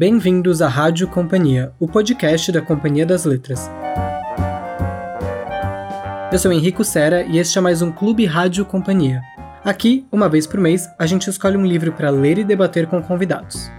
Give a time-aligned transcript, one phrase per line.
[0.00, 3.70] Bem-vindos à Rádio Companhia, o podcast da Companhia das Letras.
[6.32, 9.20] Eu sou Henrico Sera e este é mais um Clube Rádio Companhia.
[9.62, 13.02] Aqui, uma vez por mês, a gente escolhe um livro para ler e debater com
[13.02, 13.70] convidados.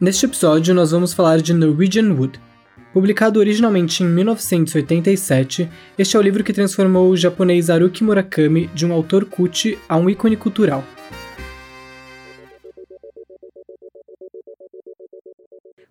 [0.00, 2.40] Neste episódio, nós vamos falar de Norwegian Wood.
[2.90, 5.68] Publicado originalmente em 1987,
[5.98, 9.98] este é o livro que transformou o japonês Haruki Murakami de um autor cult a
[9.98, 10.82] um ícone cultural.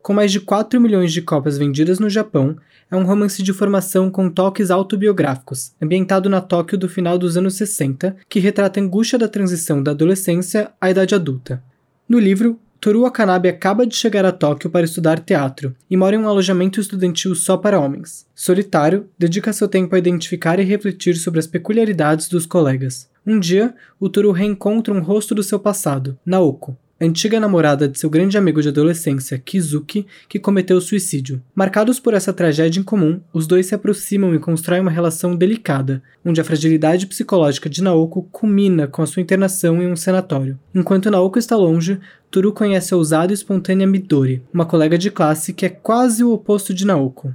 [0.05, 2.55] Com mais de 4 milhões de cópias vendidas no Japão,
[2.91, 7.55] é um romance de formação com toques autobiográficos, ambientado na Tóquio do final dos anos
[7.55, 11.59] 60, que retrata a angústia da transição da adolescência à idade adulta.
[12.07, 16.19] No livro, Toru Watanabe acaba de chegar a Tóquio para estudar teatro e mora em
[16.19, 18.27] um alojamento estudantil só para homens.
[18.35, 23.09] Solitário, dedica seu tempo a identificar e refletir sobre as peculiaridades dos colegas.
[23.25, 28.09] Um dia, o Toru reencontra um rosto do seu passado, Naoko, antiga namorada de seu
[28.09, 31.41] grande amigo de adolescência, Kizuki, que cometeu suicídio.
[31.53, 36.01] Marcados por essa tragédia em comum, os dois se aproximam e constroem uma relação delicada,
[36.23, 40.57] onde a fragilidade psicológica de Naoko culmina com a sua internação em um sanatório.
[40.73, 41.99] Enquanto Naoko está longe,
[42.31, 46.31] Toru conhece a ousada e espontânea Midori, uma colega de classe que é quase o
[46.31, 47.33] oposto de Naoko.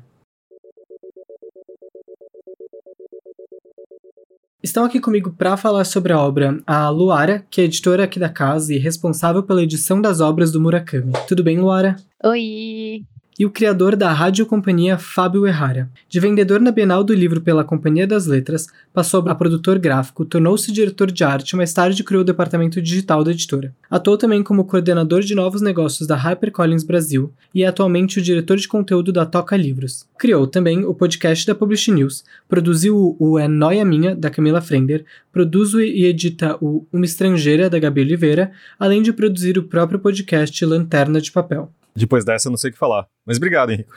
[4.63, 8.29] Estão aqui comigo para falar sobre a obra a Luara, que é editora aqui da
[8.29, 11.15] casa e responsável pela edição das obras do Murakami.
[11.27, 11.97] Tudo bem, Luara?
[12.23, 13.03] Oi!
[13.39, 15.91] E o criador da radiocompanhia Fábio Errara.
[16.09, 20.71] De vendedor na Bienal do Livro pela Companhia das Letras, passou a produtor gráfico, tornou-se
[20.71, 23.75] diretor de arte e mais tarde criou o departamento digital da editora.
[23.91, 28.57] Atuou também como coordenador de novos negócios da HarperCollins Brasil e é atualmente o diretor
[28.57, 30.07] de conteúdo da Toca Livros.
[30.19, 35.05] Criou também o podcast da Publish News, produziu o É Noia Minha, da Camila Frender,
[35.33, 40.65] produz e edita o Uma Estrangeira, da Gabi Oliveira, além de produzir o próprio podcast
[40.65, 41.73] Lanterna de Papel.
[41.95, 43.07] Depois dessa, eu não sei o que falar.
[43.25, 43.95] Mas obrigado, Henrico.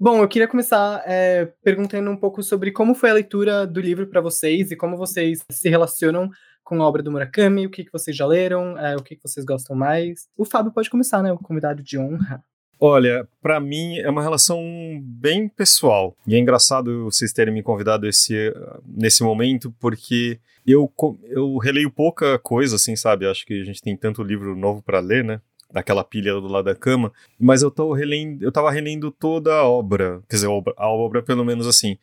[0.00, 4.06] Bom, eu queria começar é, perguntando um pouco sobre como foi a leitura do livro
[4.06, 6.30] para vocês e como vocês se relacionam
[6.62, 9.22] com a obra do Murakami, o que, que vocês já leram, é, o que, que
[9.22, 10.28] vocês gostam mais.
[10.36, 11.32] O Fábio pode começar, né?
[11.32, 12.44] O convidado de honra.
[12.80, 14.60] Olha, para mim é uma relação
[15.02, 16.16] bem pessoal.
[16.26, 18.54] E é engraçado vocês terem me convidado esse,
[18.86, 20.92] nesse momento, porque eu,
[21.24, 23.26] eu releio pouca coisa, assim, sabe?
[23.26, 25.40] Acho que a gente tem tanto livro novo para ler, né?
[25.72, 27.12] Daquela pilha do lado da cama.
[27.38, 30.22] Mas eu, tô relendo, eu tava relendo toda a obra.
[30.28, 31.98] Quer dizer, a obra, a obra, pelo menos assim.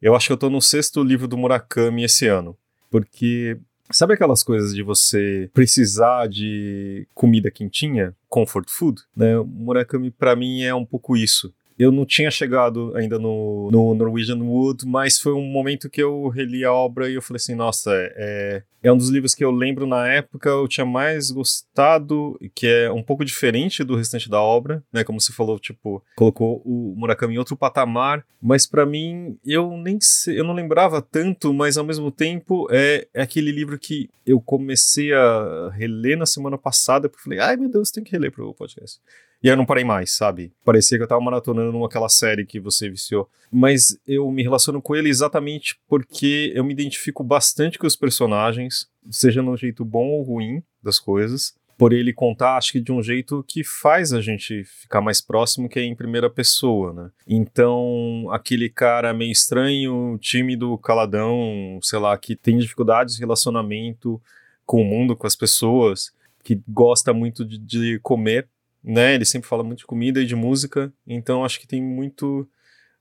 [0.00, 2.56] Eu acho que eu tô no sexto livro do Murakami esse ano.
[2.88, 3.58] Porque
[3.92, 9.02] Sabe aquelas coisas de você precisar de comida quentinha, comfort food?
[9.16, 9.36] Né?
[9.38, 11.52] O Murakami para mim é um pouco isso.
[11.80, 16.28] Eu não tinha chegado ainda no, no Norwegian Wood, mas foi um momento que eu
[16.28, 19.50] reli a obra e eu falei assim, nossa, é, é um dos livros que eu
[19.50, 24.42] lembro na época eu tinha mais gostado, que é um pouco diferente do restante da
[24.42, 25.04] obra, né?
[25.04, 29.98] Como você falou, tipo, colocou o Murakami em outro patamar, mas para mim eu nem
[30.02, 34.38] sei, eu não lembrava tanto, mas ao mesmo tempo é, é aquele livro que eu
[34.38, 38.52] comecei a reler na semana passada, porque falei, ai meu Deus, tem que reler pro
[38.52, 39.00] podcast.
[39.42, 40.52] E aí eu não parei mais, sabe?
[40.64, 43.28] Parecia que eu tava maratonando aquela série que você viciou.
[43.50, 48.88] Mas eu me relaciono com ele exatamente porque eu me identifico bastante com os personagens,
[49.10, 51.54] seja no jeito bom ou ruim das coisas.
[51.78, 55.66] Por ele contar, acho que de um jeito que faz a gente ficar mais próximo,
[55.66, 57.10] que é em primeira pessoa, né?
[57.26, 64.20] Então, aquele cara meio estranho, tímido, caladão, sei lá, que tem dificuldades de relacionamento
[64.66, 66.12] com o mundo, com as pessoas,
[66.44, 68.46] que gosta muito de, de comer,
[68.82, 69.14] né?
[69.14, 72.48] Ele sempre fala muito de comida e de música, então acho que tem muito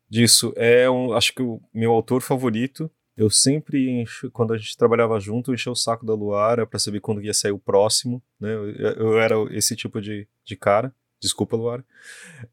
[0.09, 0.53] disso.
[0.55, 2.89] É um, acho que o meu autor favorito.
[3.15, 7.01] Eu sempre, encho, quando a gente trabalhava junto, enchia o saco da Luara para saber
[7.01, 8.53] quando ia sair o próximo, né?
[8.53, 10.95] Eu, eu era esse tipo de, de cara.
[11.21, 11.83] Desculpa, Luara.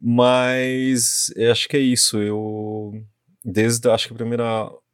[0.00, 2.20] Mas acho que é isso.
[2.20, 3.00] Eu
[3.44, 4.42] desde acho que o primeiro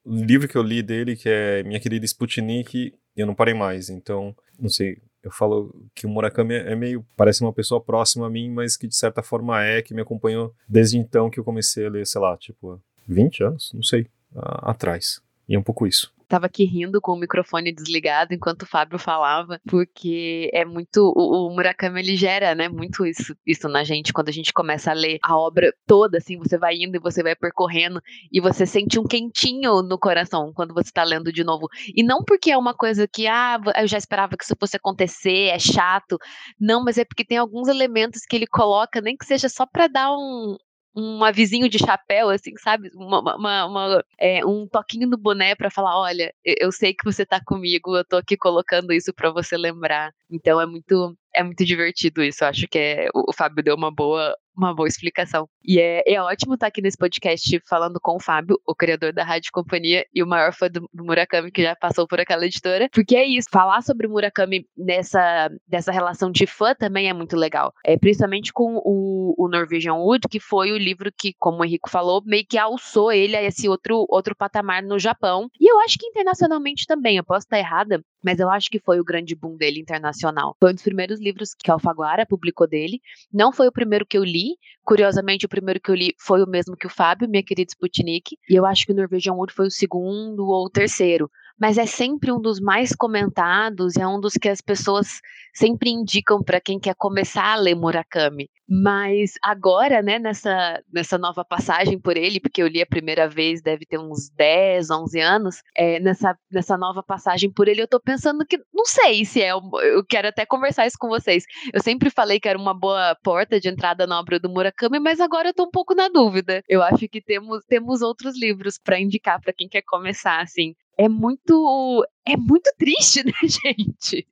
[0.04, 3.88] livro que eu li dele, que é Minha Querida Sputnik, eu não parei mais.
[3.88, 7.04] Então, não sei, eu falo que o Murakami é meio.
[7.16, 10.54] parece uma pessoa próxima a mim, mas que de certa forma é, que me acompanhou
[10.68, 15.22] desde então que eu comecei a ler, sei lá, tipo, 20 anos, não sei, atrás.
[15.48, 18.98] E é um pouco isso tava aqui rindo com o microfone desligado enquanto o Fábio
[18.98, 21.12] falava, porque é muito.
[21.14, 24.90] O, o, Murakami ele gera, né, muito isso, isso na gente quando a gente começa
[24.90, 28.00] a ler a obra toda, assim, você vai indo e você vai percorrendo
[28.32, 31.68] e você sente um quentinho no coração quando você tá lendo de novo.
[31.94, 35.48] E não porque é uma coisa que, ah, eu já esperava que isso fosse acontecer,
[35.48, 36.18] é chato.
[36.58, 39.86] Não, mas é porque tem alguns elementos que ele coloca, nem que seja só para
[39.86, 40.56] dar um,
[40.94, 42.90] um avisinho de chapéu, assim, sabe?
[42.94, 47.24] Uma, uma, uma é, um toquinho no boné para falar: olha, eu sei que você
[47.24, 50.12] tá comigo, eu tô aqui colocando isso para você lembrar.
[50.30, 52.44] Então é muito é muito divertido isso.
[52.44, 55.48] Eu acho que é, o, Fábio deu uma boa, uma boa explicação.
[55.64, 59.24] E é, é ótimo estar aqui nesse podcast falando com o Fábio, o criador da
[59.24, 63.16] Rádio Companhia e o maior fã do, Murakami que já passou por aquela editora, porque
[63.16, 63.48] é isso.
[63.50, 67.72] Falar sobre o Murakami nessa dessa relação de fã também é muito legal.
[67.84, 71.90] É principalmente com o, o Norwegian Wood, que foi o livro que, como o Henrico
[71.90, 75.48] falou, meio que alçou ele a esse outro outro patamar no Japão.
[75.60, 77.16] E eu acho que internacionalmente também.
[77.16, 80.56] Eu posso estar errada, mas eu acho que foi o grande boom dele internacional.
[80.58, 83.00] Foi um dos primeiros livros que a Alfaguara publicou dele.
[83.32, 84.41] Não foi o primeiro que eu li.
[84.84, 88.36] Curiosamente, o primeiro que eu li foi o mesmo que o Fábio, minha querida Sputnik.
[88.48, 91.86] E eu acho que o Norwegian Wood foi o segundo ou o terceiro mas é
[91.86, 95.20] sempre um dos mais comentados, é um dos que as pessoas
[95.54, 98.48] sempre indicam para quem quer começar a ler Murakami.
[98.68, 103.60] Mas agora, né, nessa, nessa nova passagem por ele, porque eu li a primeira vez,
[103.60, 108.00] deve ter uns 10, 11 anos, é, nessa, nessa nova passagem por ele, eu tô
[108.00, 111.44] pensando que, não sei se é, eu quero até conversar isso com vocês.
[111.72, 115.20] Eu sempre falei que era uma boa porta de entrada na obra do Murakami, mas
[115.20, 116.62] agora eu tô um pouco na dúvida.
[116.66, 121.08] Eu acho que temos, temos outros livros para indicar para quem quer começar, assim é
[121.08, 122.06] muito.
[122.26, 124.26] É muito triste, né, gente?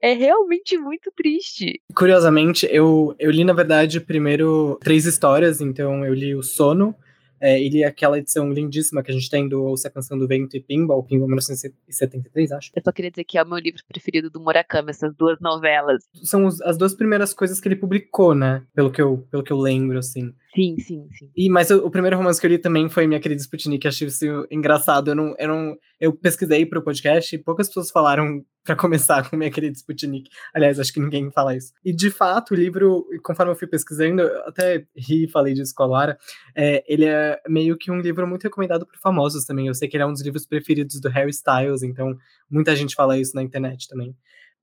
[0.00, 1.80] É realmente muito triste.
[1.94, 5.60] Curiosamente, eu, eu li, na verdade, primeiro três histórias.
[5.60, 6.94] Então, eu li O Sono,
[7.40, 10.26] é, e li aquela edição lindíssima que a gente tem do Ouça a Canção do
[10.26, 12.70] Vento e Pinball, Pinball 1973, acho.
[12.74, 16.04] Eu só queria dizer que é o meu livro preferido do Murakami, essas duas novelas.
[16.22, 18.62] São as duas primeiras coisas que ele publicou, né?
[18.74, 20.34] Pelo que eu, pelo que eu lembro, assim.
[20.54, 21.30] Sim, sim, sim.
[21.36, 24.08] E, mas o, o, primeiro romance que eu li também foi Minha Querida Sputnik, achei
[24.08, 25.10] isso engraçado.
[25.10, 29.50] Eu não, eu não, eu pesquisei podcast e poucas pessoas falaram para começar com Minha
[29.50, 30.30] Querida Sputnik.
[30.54, 31.72] Aliás, acho que ninguém fala isso.
[31.84, 35.74] E, de fato, o livro, conforme eu fui pesquisando, eu até ri e falei disso
[35.74, 36.18] com a Lara,
[36.54, 39.66] é, ele é meio que um livro muito recomendado por famosos também.
[39.66, 42.16] Eu sei que ele é um dos livros preferidos do Harry Styles, então
[42.50, 44.14] muita gente fala isso na internet também.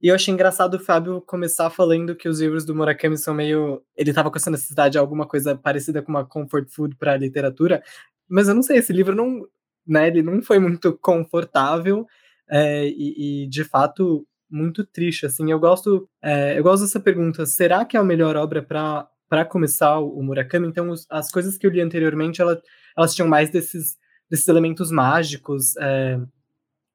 [0.06, 3.82] E eu achei engraçado o Fábio começar falando que os livros do Murakami são meio.
[3.98, 7.82] Ele tava com essa necessidade de alguma coisa parecida com uma comfort food para literatura.
[8.30, 9.48] Mas eu não sei, esse livro não.
[9.88, 12.06] Né, ele não foi muito confortável
[12.48, 15.26] é, e, e, de fato, muito triste.
[15.26, 19.46] Assim, eu gosto, é, eu gosto dessa pergunta: será que é a melhor obra para
[19.46, 20.68] começar o Murakami?
[20.68, 22.62] Então, os, as coisas que eu li anteriormente, ela,
[22.96, 23.98] elas tinham mais desses,
[24.30, 25.76] desses elementos mágicos.
[25.78, 26.20] É,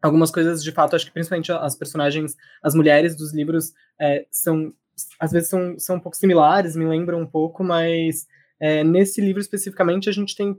[0.02, 4.72] algumas coisas, de fato, acho que principalmente as personagens, as mulheres dos livros é, são,
[5.18, 8.26] às vezes são, são um pouco similares, me lembram um pouco, mas
[8.58, 10.56] é, nesse livro especificamente a gente tem,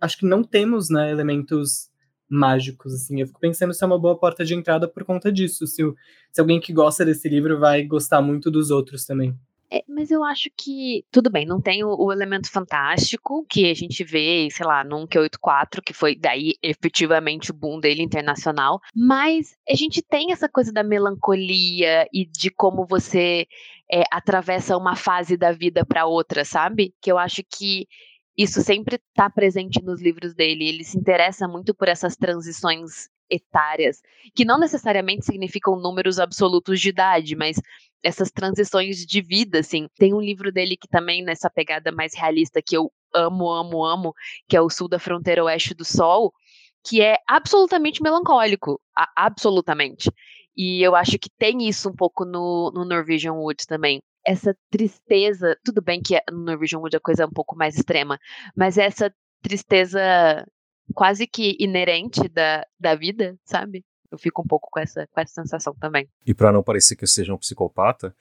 [0.00, 1.90] acho que não temos, né, elementos
[2.30, 5.66] mágicos, assim, eu fico pensando se é uma boa porta de entrada por conta disso,
[5.66, 5.82] se,
[6.30, 9.34] se alguém que gosta desse livro vai gostar muito dos outros também.
[9.70, 13.74] É, mas eu acho que, tudo bem, não tem o, o, elemento fantástico que a
[13.74, 19.56] gente vê, sei lá, no 1Q84, que foi daí efetivamente o boom dele internacional, mas
[19.68, 23.46] a gente tem essa coisa da melancolia e de como você
[23.92, 26.94] é, atravessa uma fase da vida para outra, sabe?
[27.00, 27.86] Que eu acho que
[28.38, 30.68] isso sempre está presente nos livros dele.
[30.68, 34.00] Ele se interessa muito por essas transições etárias,
[34.34, 37.60] que não necessariamente significam números absolutos de idade, mas
[38.02, 39.88] essas transições de vida, assim.
[39.98, 44.14] Tem um livro dele que também nessa pegada mais realista que eu amo, amo, amo,
[44.48, 46.32] que é o Sul da Fronteira Oeste do Sol,
[46.84, 48.80] que é absolutamente melancólico,
[49.16, 50.10] absolutamente.
[50.56, 54.00] E eu acho que tem isso um pouco no, no Norwegian Wood também.
[54.26, 58.18] Essa tristeza, tudo bem que no Norwegian Wood a coisa é um pouco mais extrema,
[58.56, 59.12] mas essa
[59.42, 60.44] tristeza
[60.94, 63.84] quase que inerente da, da vida, sabe?
[64.10, 66.08] Eu fico um pouco com essa, com essa sensação também.
[66.26, 68.14] E para não parecer que eu seja um psicopata,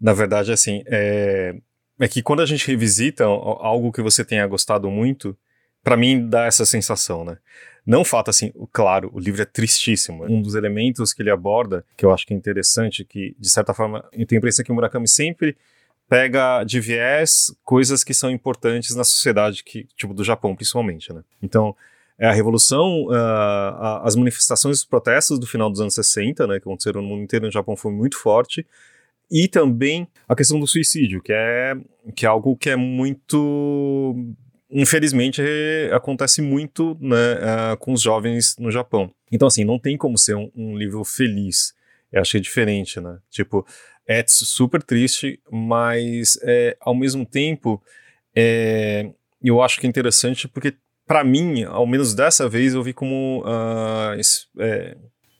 [0.00, 1.54] na verdade, assim, é,
[1.98, 5.36] é que quando a gente revisita algo que você tenha gostado muito,
[5.82, 7.38] para mim dá essa sensação, né?
[7.86, 10.24] Não fato assim, claro, o livro é tristíssimo.
[10.24, 13.72] Um dos elementos que ele aborda, que eu acho que é interessante, que de certa
[13.72, 15.56] forma eu tenho a impressão que o Murakami sempre
[16.08, 21.22] pega de viés coisas que são importantes na sociedade que, tipo do Japão principalmente, né?
[21.40, 21.74] Então,
[22.20, 26.68] é a revolução, uh, as manifestações dos protestos do final dos anos 60, né, que
[26.68, 28.66] aconteceram no mundo inteiro, no Japão foi muito forte,
[29.30, 31.74] e também a questão do suicídio, que é,
[32.14, 34.14] que é algo que é muito
[34.70, 35.42] infelizmente
[35.92, 37.16] acontece muito né,
[37.72, 39.10] uh, com os jovens no Japão.
[39.32, 41.74] Então, assim, não tem como ser um, um, livro feliz.
[42.12, 43.18] Eu que é diferente, né?
[43.30, 43.66] Tipo,
[44.06, 47.82] é super triste, mas é, ao mesmo tempo
[48.34, 49.10] é,
[49.42, 50.74] eu acho que é interessante porque
[51.10, 54.96] para mim, ao menos dessa vez, eu vi como uh, é,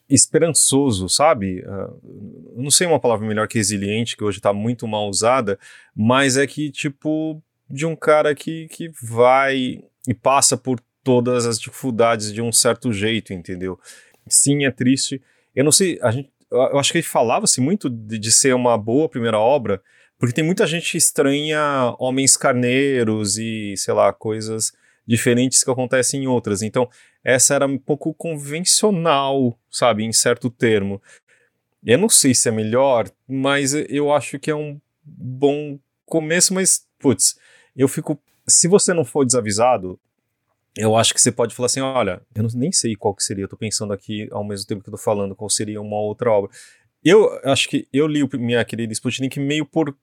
[0.08, 1.60] esperançoso, sabe?
[1.60, 5.56] Uh, não sei uma palavra melhor que resiliente, que hoje está muito mal usada,
[5.94, 11.56] mas é que, tipo, de um cara que, que vai e passa por todas as
[11.60, 13.78] dificuldades de um certo jeito, entendeu?
[14.26, 15.22] Sim, é triste.
[15.54, 19.08] Eu não sei, a gente, eu acho que falava-se muito de, de ser uma boa
[19.08, 19.80] primeira obra,
[20.18, 24.72] porque tem muita gente estranha homens carneiros e, sei lá, coisas
[25.06, 26.62] diferentes que acontecem em outras.
[26.62, 26.88] Então,
[27.24, 31.02] essa era um pouco convencional, sabe, em certo termo.
[31.84, 36.86] Eu não sei se é melhor, mas eu acho que é um bom começo, mas,
[36.98, 37.38] putz,
[37.76, 38.20] eu fico.
[38.46, 39.98] Se você não for desavisado,
[40.76, 43.44] eu acho que você pode falar assim: olha, eu não, nem sei qual que seria,
[43.44, 46.30] eu tô pensando aqui ao mesmo tempo que eu tô falando, qual seria uma outra
[46.30, 46.50] obra.
[47.02, 49.96] Eu acho que eu li o Minha Querida Sputnik meio por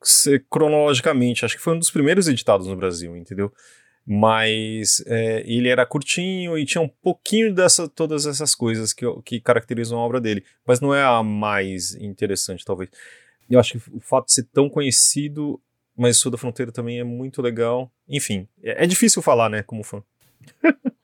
[0.50, 3.54] cronologicamente, acho que foi um dos primeiros editados no Brasil, entendeu?
[4.09, 9.41] Mas é, ele era curtinho e tinha um pouquinho dessa todas essas coisas que, que
[9.41, 12.89] caracterizam a obra dele, mas não é a mais interessante, talvez.
[13.49, 15.61] Eu acho que o fato de ser tão conhecido,
[15.95, 17.91] mas Sul da Fronteira também é muito legal.
[18.07, 20.01] Enfim, é, é difícil falar, né, como fã.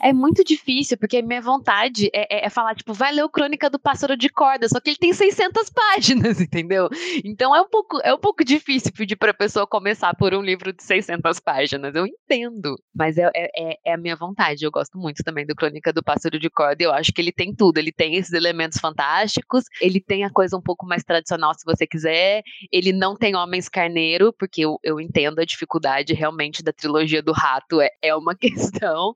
[0.00, 3.68] É muito difícil, porque minha vontade é, é, é, falar, tipo, vai ler o Crônica
[3.68, 6.88] do Pássaro de Corda, só que ele tem 600 páginas, entendeu?
[7.24, 10.72] Então é um pouco, é um pouco difícil pedir pra pessoa começar por um livro
[10.72, 15.24] de 600 páginas, eu entendo, mas é, é, é, a minha vontade, eu gosto muito
[15.24, 18.14] também do Crônica do Pássaro de Corda, eu acho que ele tem tudo, ele tem
[18.14, 22.92] esses elementos fantásticos, ele tem a coisa um pouco mais tradicional, se você quiser, ele
[22.92, 27.80] não tem Homens Carneiro, porque eu, eu entendo a dificuldade realmente da trilogia do Rato,
[27.80, 29.14] é, é uma questão,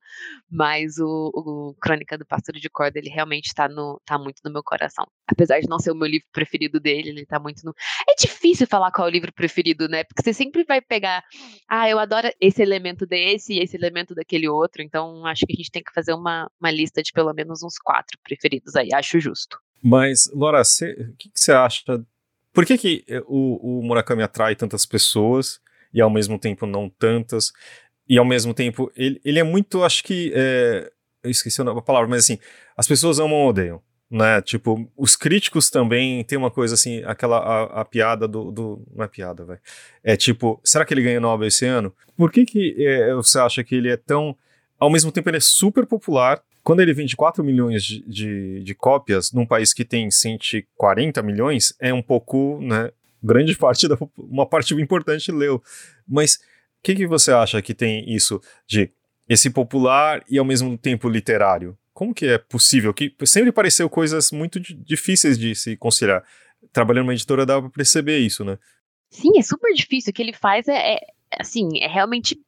[0.59, 4.53] mas o, o Crônica do Pássaro de Corda, ele realmente tá, no, tá muito no
[4.53, 5.07] meu coração.
[5.25, 7.73] Apesar de não ser o meu livro preferido dele, ele tá muito no.
[8.09, 10.03] É difícil falar qual é o livro preferido, né?
[10.03, 11.23] Porque você sempre vai pegar.
[11.69, 14.83] Ah, eu adoro esse elemento desse e esse elemento daquele outro.
[14.83, 17.79] Então, acho que a gente tem que fazer uma, uma lista de pelo menos uns
[17.79, 18.89] quatro preferidos aí.
[18.93, 19.61] Acho justo.
[19.81, 21.85] Mas, Laura, o que, você acha?
[22.53, 25.61] Por que, que o, o Murakami atrai tantas pessoas
[25.95, 27.53] e ao mesmo tempo não tantas?
[28.09, 30.33] E ao mesmo tempo, ele, ele é muito, acho que.
[30.35, 30.91] É,
[31.23, 32.39] eu esqueci a palavra, mas assim,
[32.77, 33.83] as pessoas amam ou odeiam.
[34.11, 34.41] Né?
[34.41, 39.05] Tipo, os críticos também tem uma coisa assim, aquela a, a piada do, do, Não
[39.05, 39.61] é piada, velho.
[40.03, 41.93] É tipo, será que ele ganha Nobel esse ano?
[42.17, 44.35] Por que, que é, você acha que ele é tão.
[44.79, 46.41] Ao mesmo tempo, ele é super popular.
[46.63, 51.75] Quando ele vende 4 milhões de, de, de cópias num país que tem 140 milhões,
[51.81, 52.91] é um pouco, né?
[53.23, 53.99] Grande parte da.
[54.17, 55.63] Uma parte importante leu.
[56.09, 56.39] Mas
[56.83, 58.91] que, que você acha que tem isso de
[59.29, 61.77] esse popular e ao mesmo tempo literário?
[61.93, 62.95] Como que é possível?
[62.95, 66.25] Que sempre pareceu coisas muito difíceis de se conciliar.
[66.73, 68.59] Trabalhando numa editora dá para perceber isso, né?
[69.11, 70.11] Sim, é super difícil.
[70.11, 71.01] O que ele faz é, é
[71.39, 72.39] assim, é realmente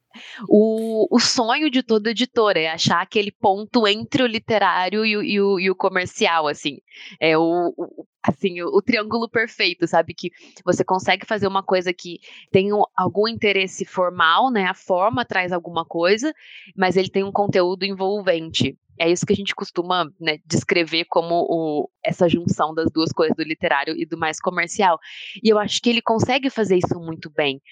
[0.49, 5.23] o, o sonho de toda editora é achar aquele ponto entre o literário e o,
[5.23, 6.79] e o, e o comercial, assim.
[7.19, 10.15] É o, o assim, o, o, triângulo perfeito, sabe?
[10.15, 10.31] Que
[10.65, 12.19] você consegue fazer uma coisa que
[12.51, 14.65] tem um, algum interesse formal, né?
[14.67, 16.33] A forma traz alguma coisa,
[16.77, 18.77] mas ele tem um conteúdo envolvente.
[18.99, 23.35] É isso que a gente costuma né, descrever como o, essa junção das duas coisas,
[23.35, 24.99] do literário e do mais comercial.
[25.43, 27.63] E eu acho que ele consegue fazer isso muito bem,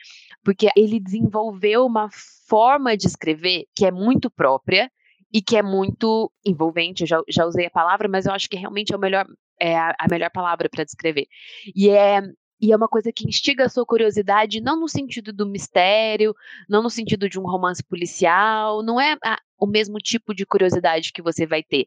[0.42, 2.08] porque ele desenvolveu uma
[2.48, 4.90] forma de escrever que é muito própria,
[5.32, 7.02] e que é muito envolvente.
[7.02, 9.26] Eu já, já usei a palavra, mas eu acho que realmente é, o melhor,
[9.60, 11.26] é a, a melhor palavra para descrever.
[11.74, 12.20] E é
[12.60, 16.34] e é uma coisa que instiga a sua curiosidade, não no sentido do mistério,
[16.68, 21.12] não no sentido de um romance policial, não é a, o mesmo tipo de curiosidade
[21.12, 21.86] que você vai ter,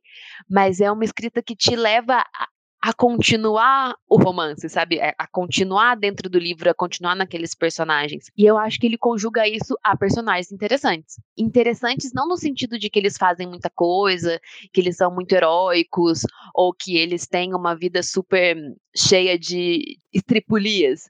[0.50, 2.48] mas é uma escrita que te leva a,
[2.81, 4.97] a continuar o romance, sabe?
[4.97, 8.25] É, a continuar dentro do livro, a continuar naqueles personagens.
[8.35, 11.21] E eu acho que ele conjuga isso a personagens interessantes.
[11.38, 14.39] Interessantes não no sentido de que eles fazem muita coisa,
[14.73, 16.21] que eles são muito heróicos,
[16.55, 18.57] ou que eles têm uma vida super
[18.95, 21.03] cheia de estripulias,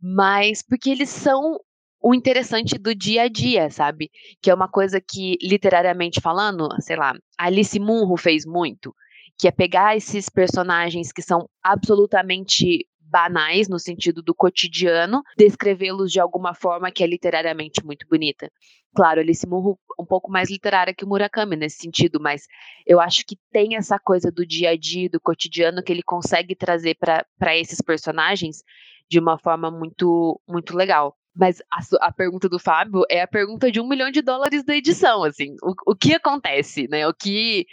[0.00, 1.58] mas porque eles são
[2.00, 4.08] o interessante do dia a dia, sabe?
[4.40, 8.94] Que é uma coisa que, literariamente falando, sei lá, Alice Munro fez muito
[9.38, 16.20] que é pegar esses personagens que são absolutamente banais no sentido do cotidiano, descrevê-los de
[16.20, 18.50] alguma forma que é literariamente muito bonita.
[18.94, 22.46] Claro, Alice Munro um pouco mais literária que o Murakami nesse sentido, mas
[22.86, 26.54] eu acho que tem essa coisa do dia a dia, do cotidiano que ele consegue
[26.54, 28.62] trazer para esses personagens
[29.10, 31.16] de uma forma muito muito legal.
[31.38, 34.74] Mas a, a, pergunta do Fábio é a pergunta de um milhão de dólares da
[34.74, 35.54] edição, assim.
[35.62, 37.06] O, o que acontece, né?
[37.06, 37.64] O que,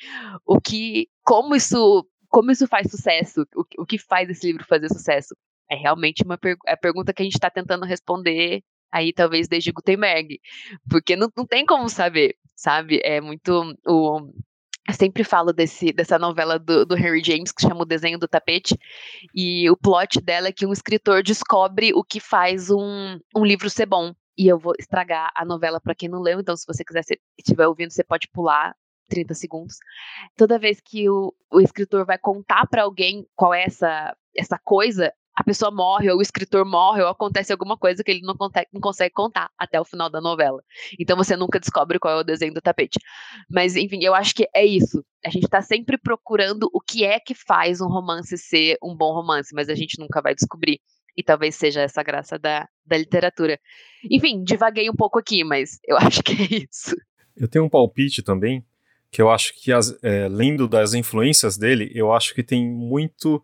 [0.45, 3.43] o que, como isso, como isso faz sucesso?
[3.55, 5.36] O, o que faz esse livro fazer sucesso?
[5.69, 9.48] É realmente uma per, é a pergunta que a gente está tentando responder aí, talvez
[9.48, 10.39] desde Gutenberg,
[10.88, 13.01] porque não, não tem como saber, sabe?
[13.03, 14.31] É muito o
[14.88, 18.27] eu sempre falo desse, dessa novela do, do, Henry James, que chama O Desenho do
[18.27, 18.77] Tapete,
[19.34, 23.70] e o plot dela é que um escritor descobre o que faz um, um livro
[23.70, 24.13] ser bom.
[24.38, 27.20] e eu vou estragar a novela para quem não leu, então se você quiser, se
[27.38, 28.75] estiver ouvindo, você pode pular
[29.10, 29.77] 30 segundos.
[30.36, 35.12] Toda vez que o, o escritor vai contar para alguém qual é essa, essa coisa,
[35.45, 38.81] pessoa morre, ou o escritor morre, ou acontece alguma coisa que ele não, consegue, não
[38.81, 40.61] consegue contar até o final da novela.
[40.99, 42.99] Então você nunca descobre qual é o desenho do tapete.
[43.49, 45.03] Mas, enfim, eu acho que é isso.
[45.25, 49.13] A gente está sempre procurando o que é que faz um romance ser um bom
[49.13, 50.79] romance, mas a gente nunca vai descobrir.
[51.17, 53.57] E talvez seja essa graça da, da literatura.
[54.09, 56.95] Enfim, divaguei um pouco aqui, mas eu acho que é isso.
[57.35, 58.63] Eu tenho um palpite também,
[59.11, 63.41] que eu acho que, as, é, lendo das influências dele, eu acho que tem muito.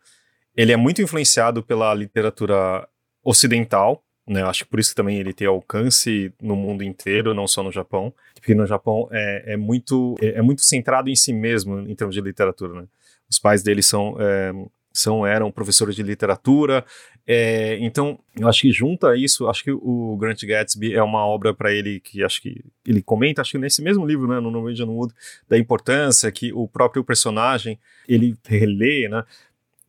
[0.55, 2.87] Ele é muito influenciado pela literatura
[3.23, 4.43] ocidental, né?
[4.43, 8.13] Acho que por isso também ele tem alcance no mundo inteiro, não só no Japão.
[8.33, 12.15] Porque no Japão é, é muito, é, é, muito centrado em si mesmo em termos
[12.15, 12.87] de literatura, né?
[13.29, 14.51] Os pais dele são é,
[14.93, 16.85] são eram professores de literatura.
[17.25, 21.53] É, então, eu acho que junta isso, acho que o Grant Gatsby é uma obra
[21.53, 24.87] para ele que acho que ele comenta, acho que nesse mesmo livro, né, no Norwegian
[24.87, 25.13] Wood,
[25.47, 29.23] da importância que o próprio personagem ele relê, né,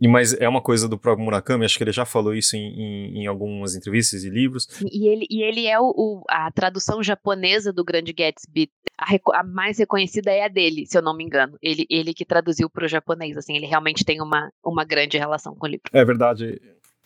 [0.03, 2.61] e, mas é uma coisa do próprio Murakami, acho que ele já falou isso em,
[2.61, 4.67] em, em algumas entrevistas e livros.
[4.91, 8.69] E ele, e ele é o, o, a tradução japonesa do Grande Gatsby.
[8.99, 11.57] A, a, mais reconhecida é a dele, se eu não me engano.
[11.63, 15.55] Ele, ele que traduziu para o japonês, assim, ele realmente tem uma, uma grande relação
[15.55, 15.85] com o livro.
[15.93, 16.61] É verdade.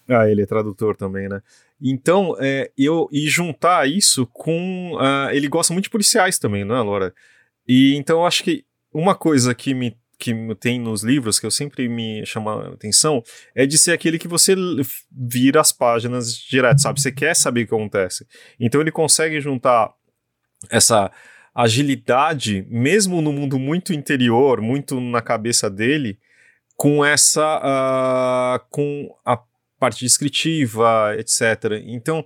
[0.08, 1.42] Ah, ele é tradutor também, né?
[1.78, 4.94] Então, é, eu e juntar isso com.
[4.94, 7.14] Uh, ele gosta muito de policiais também, não é, Laura?
[7.68, 11.50] E então eu acho que uma coisa que me que tem nos livros, que eu
[11.50, 13.22] sempre me chama atenção,
[13.54, 14.54] é de ser aquele que você
[15.12, 17.00] vira as páginas direto, sabe?
[17.00, 18.26] Você quer saber o que acontece.
[18.58, 19.92] Então ele consegue juntar
[20.70, 21.10] essa
[21.54, 26.18] agilidade, mesmo no mundo muito interior, muito na cabeça dele,
[26.76, 27.58] com essa.
[27.58, 29.38] Uh, com a
[29.78, 31.82] parte descritiva, etc.
[31.86, 32.24] Então,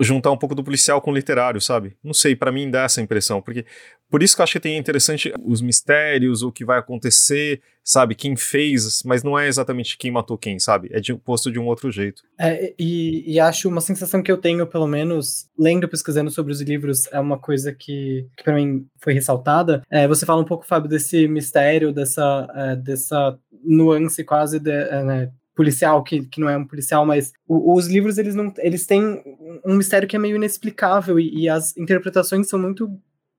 [0.00, 1.96] juntar um pouco do policial com o literário, sabe?
[2.02, 3.64] Não sei, para mim dá essa impressão, porque
[4.10, 8.14] por isso que eu acho que tem interessante os mistérios, o que vai acontecer, sabe?
[8.14, 10.88] Quem fez, mas não é exatamente quem matou quem, sabe?
[10.92, 12.22] É de, posto de um outro jeito.
[12.38, 16.60] É, e, e, acho uma sensação que eu tenho, pelo menos, lendo, pesquisando sobre os
[16.60, 19.82] livros, é uma coisa que, que para mim foi ressaltada.
[19.90, 25.04] É, você fala um pouco, Fábio, desse mistério, dessa, é, dessa nuance quase de, é,
[25.04, 28.86] né, policial que, que não é um policial, mas o, os livros eles não eles
[28.86, 29.22] têm
[29.64, 32.90] um mistério que é meio inexplicável e, e as interpretações são muito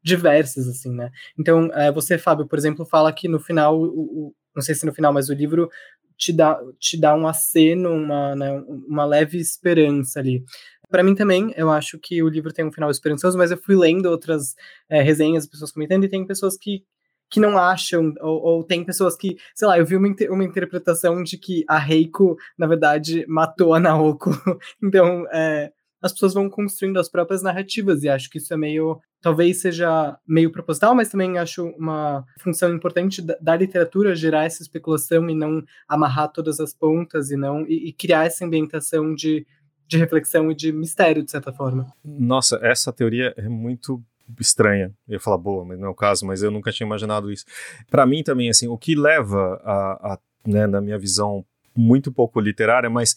[0.03, 1.11] diversas assim, né?
[1.37, 4.85] Então é, você, Fábio, por exemplo, fala que no final, o, o, não sei se
[4.85, 5.69] no final, mas o livro
[6.17, 8.51] te dá te dá um aceno, uma né,
[8.87, 10.43] uma leve esperança ali.
[10.89, 13.75] Para mim também, eu acho que o livro tem um final esperançoso, mas eu fui
[13.75, 14.55] lendo outras
[14.89, 16.83] é, resenhas, pessoas comentando, e tem pessoas que
[17.31, 21.23] que não acham, ou, ou, tem pessoas que, sei lá, eu vi uma, uma interpretação
[21.23, 24.31] de que a Reiko, na verdade, matou a Naoko.
[24.83, 28.99] então, é, as pessoas vão construindo as próprias narrativas, e acho que isso é meio.
[29.21, 34.63] Talvez seja meio proposital, mas também acho uma função importante da, da literatura gerar essa
[34.63, 39.45] especulação e não amarrar todas as pontas e não e, e criar essa ambientação de,
[39.87, 41.93] de reflexão e de mistério, de certa forma.
[42.03, 44.03] Nossa, essa teoria é muito
[44.39, 44.91] estranha.
[45.07, 47.45] Eu ia falar boa, mas não é o caso, mas eu nunca tinha imaginado isso.
[47.89, 52.39] Para mim também, assim, o que leva a, a né, na minha visão muito pouco
[52.39, 53.15] literária, mas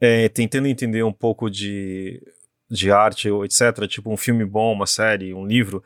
[0.00, 2.22] é, tentando entender um pouco de,
[2.70, 5.82] de arte, etc., tipo um filme bom, uma série, um livro,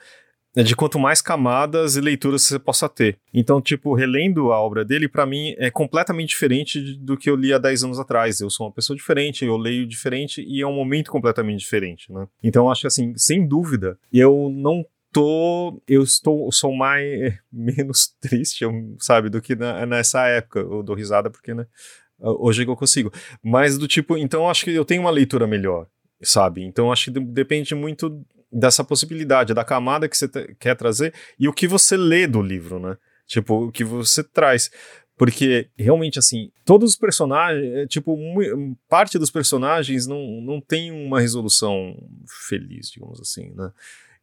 [0.57, 3.19] é de quanto mais camadas e leituras você possa ter.
[3.33, 7.53] Então, tipo, relendo a obra dele, para mim é completamente diferente do que eu li
[7.53, 8.41] há 10 anos atrás.
[8.41, 12.27] Eu sou uma pessoa diferente, eu leio diferente e é um momento completamente diferente, né?
[12.43, 18.65] Então, acho que assim, sem dúvida, eu não tô eu estou sou mais menos triste
[19.01, 21.67] sabe do que na, nessa época eu dou risada porque né
[22.21, 25.87] hoje que eu consigo mas do tipo então acho que eu tenho uma leitura melhor
[26.23, 30.29] sabe então acho que depende muito dessa possibilidade, da camada que você
[30.59, 32.97] quer trazer e o que você lê do livro, né?
[33.27, 34.71] Tipo, o que você traz.
[35.17, 38.19] Porque, realmente, assim, todos os personagens, é, tipo,
[38.89, 41.95] parte dos personagens não, não tem uma resolução
[42.49, 43.71] feliz, digamos assim, né?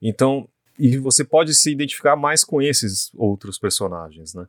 [0.02, 4.46] Então, e você pode se identificar mais com esses outros personagens, né?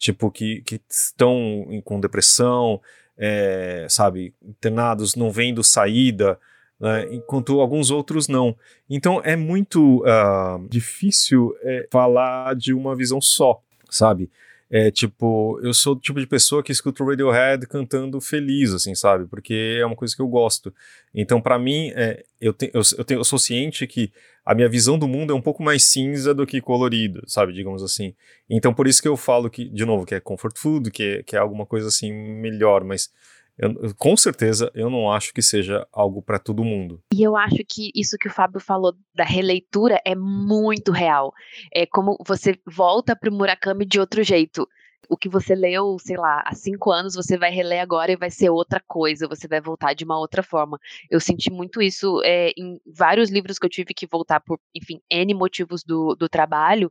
[0.00, 1.38] Tipo, que, que estão
[1.84, 2.80] com depressão,
[3.18, 6.38] é, sabe, internados, não vendo saída,
[6.80, 8.56] né, enquanto alguns outros não.
[8.88, 13.60] Então é muito uh, difícil é, falar de uma visão só,
[13.90, 14.30] sabe?
[14.72, 18.94] É tipo, eu sou o tipo de pessoa que escuta o Radiohead cantando feliz, assim,
[18.94, 19.26] sabe?
[19.26, 20.72] Porque é uma coisa que eu gosto.
[21.12, 24.12] Então, para mim, é, eu, te, eu, eu, tenho, eu sou ciente que
[24.46, 27.52] a minha visão do mundo é um pouco mais cinza do que colorido, sabe?
[27.52, 28.14] Digamos assim.
[28.48, 31.22] Então, por isso que eu falo que, de novo, que é comfort food, que é,
[31.24, 33.10] que é alguma coisa assim melhor, mas
[33.60, 37.02] Eu, com certeza, eu não acho que seja algo para todo mundo.
[37.12, 41.32] E eu acho que isso que o Fábio falou da releitura é muito real.
[41.74, 44.66] É como você volta para o Murakami de outro jeito
[45.10, 48.30] o que você leu, sei lá, há cinco anos, você vai reler agora e vai
[48.30, 50.78] ser outra coisa, você vai voltar de uma outra forma.
[51.10, 55.00] Eu senti muito isso é, em vários livros que eu tive que voltar por, enfim,
[55.10, 56.88] N motivos do, do trabalho,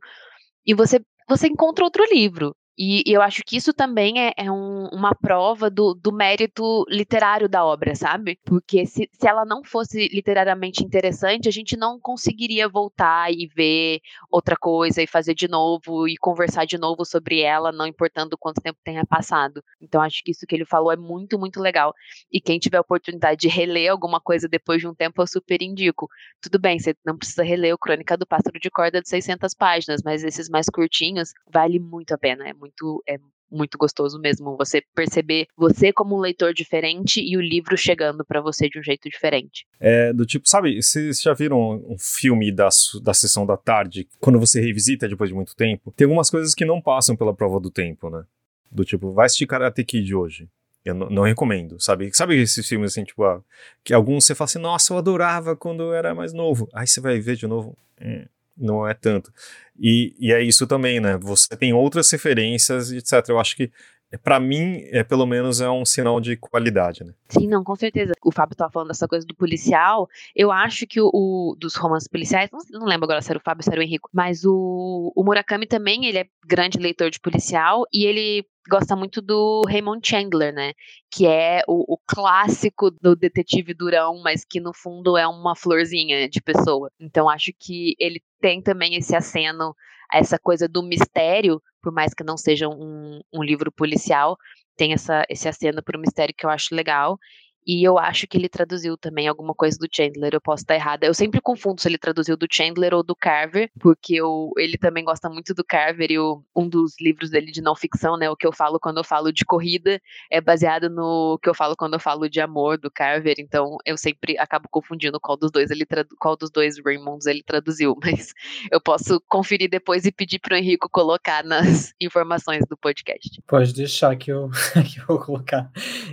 [0.66, 2.54] e você, você encontra outro livro.
[2.82, 6.86] E, e eu acho que isso também é, é um, uma prova do, do, mérito
[6.88, 8.38] literário da obra, sabe?
[8.42, 14.00] Porque se, se ela não fosse literariamente interessante, a gente não conseguiria voltar e ver
[14.30, 18.62] outra coisa e fazer de novo e conversar de novo sobre ela, não importando quanto
[18.62, 19.62] tempo tenha passado.
[19.78, 21.92] Então acho que isso que ele falou é muito, muito legal.
[22.32, 25.60] E quem tiver a oportunidade de reler alguma coisa depois de um tempo, eu super
[25.60, 26.08] indico.
[26.40, 30.00] Tudo bem, você não precisa reler o Crônica do Pássaro de Corda de 600 páginas,
[30.02, 32.48] mas esses mais curtinhos vale muito a pena.
[32.48, 32.69] É muito,
[33.08, 33.18] é
[33.50, 38.40] muito gostoso mesmo você perceber você como um leitor diferente e o livro chegando para
[38.40, 39.66] você de um jeito diferente.
[39.80, 42.68] É do tipo, sabe, vocês já viram um filme da,
[43.02, 45.92] da sessão da tarde, quando você revisita depois de muito tempo?
[45.96, 48.24] Tem algumas coisas que não passam pela prova do tempo, né?
[48.70, 50.48] Do tipo, vai assistir Karate Kid hoje.
[50.82, 52.10] Eu não, recomendo, sabe?
[52.14, 53.42] Sabe esses filmes assim, tipo, ah,
[53.84, 56.68] que alguns você fala assim, nossa, eu adorava quando eu era mais novo.
[56.72, 57.76] Aí você vai ver de novo.
[58.00, 58.24] Hum
[58.60, 59.32] não é tanto.
[59.78, 61.16] E, e é isso também, né?
[61.18, 63.28] Você tem outras referências, etc.
[63.28, 63.70] Eu acho que
[64.18, 67.12] para mim, é, pelo menos, é um sinal de qualidade, né?
[67.28, 68.12] Sim, não, com certeza.
[68.24, 70.08] O Fábio estava falando dessa coisa do policial.
[70.34, 73.42] Eu acho que o, o dos romances policiais, não, não, lembro agora se era o
[73.42, 77.10] Fábio ou se era o Henrico, mas o, o Murakami também, ele é grande leitor
[77.10, 80.72] de policial e ele gosta muito do Raymond Chandler, né?
[81.10, 86.28] Que é o, o, clássico do detetive durão, mas que no fundo é uma florzinha
[86.28, 86.90] de pessoa.
[86.98, 89.74] Então acho que ele tem também esse aceno
[90.12, 94.36] essa coisa do mistério, por mais que não seja um, um livro policial,
[94.76, 97.18] tem essa, esse aceno para o mistério que eu acho legal.
[97.66, 101.06] E eu acho que ele traduziu também alguma coisa do Chandler, eu posso estar errada.
[101.06, 105.04] Eu sempre confundo se ele traduziu do Chandler ou do Carver, porque eu, ele também
[105.04, 108.36] gosta muito do Carver e o, um dos livros dele de não ficção, né, o
[108.36, 111.94] que eu falo quando eu falo de corrida, é baseado no que eu falo quando
[111.94, 115.86] eu falo de amor do Carver, então eu sempre acabo confundindo qual dos dois ele
[116.18, 118.32] qual dos dois Raymonds ele traduziu, mas
[118.70, 123.42] eu posso conferir depois e pedir para o Henrico colocar nas informações do podcast.
[123.46, 124.50] Pode deixar que eu,
[124.90, 125.70] que eu vou colocar.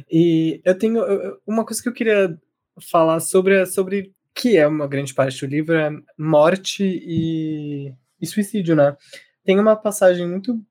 [0.10, 2.38] E eu tenho eu, uma coisa que eu queria
[2.80, 8.76] falar sobre, sobre que é uma grande parte do livro é morte e, e suicídio,
[8.76, 8.96] né?
[9.44, 10.62] Tem uma passagem muito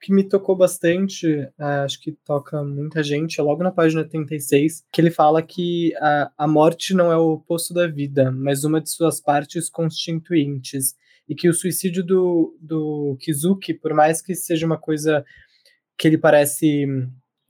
[0.00, 1.26] que me tocou bastante,
[1.58, 5.92] uh, acho que toca muita gente, é logo na página 36, que ele fala que
[5.96, 10.94] a, a morte não é o oposto da vida, mas uma de suas partes constituintes.
[11.28, 15.24] E que o suicídio do, do Kizuki, por mais que seja uma coisa
[15.98, 16.86] que ele parece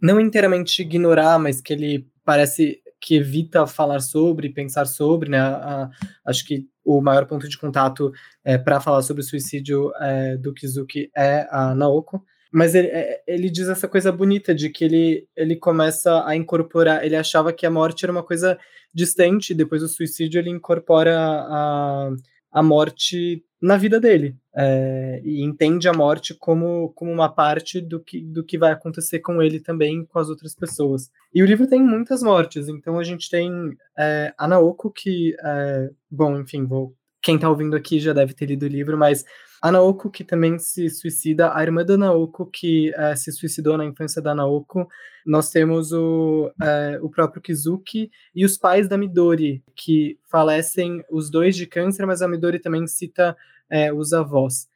[0.00, 5.38] não inteiramente ignorar, mas que ele parece que evita falar sobre, pensar sobre, né?
[5.38, 5.88] A,
[6.26, 8.12] acho que o maior ponto de contato
[8.44, 12.22] é, para falar sobre o suicídio é, do Kizuki é a Naoko.
[12.52, 17.04] Mas ele, é, ele diz essa coisa bonita de que ele, ele começa a incorporar.
[17.04, 18.58] Ele achava que a morte era uma coisa
[18.92, 22.10] distante, depois do suicídio ele incorpora a,
[22.56, 28.00] a morte na vida dele é, e entende a morte como, como uma parte do
[28.00, 31.10] que, do que vai acontecer com ele também com as outras pessoas.
[31.34, 35.90] E o livro tem muitas mortes, então a gente tem é, a Naoko, que, é,
[36.10, 39.22] bom, enfim, vou, quem está ouvindo aqui já deve ter lido o livro, mas
[39.62, 43.84] a Naoko, que também se suicida, a irmã da Naoko, que é, se suicidou na
[43.84, 44.86] infância da Naoko,
[45.24, 51.30] nós temos o, é, o próprio Kizuki e os pais da Midori, que falecem os
[51.30, 53.36] dois de câncer, mas a Midori também cita
[53.70, 54.68] é, os avós.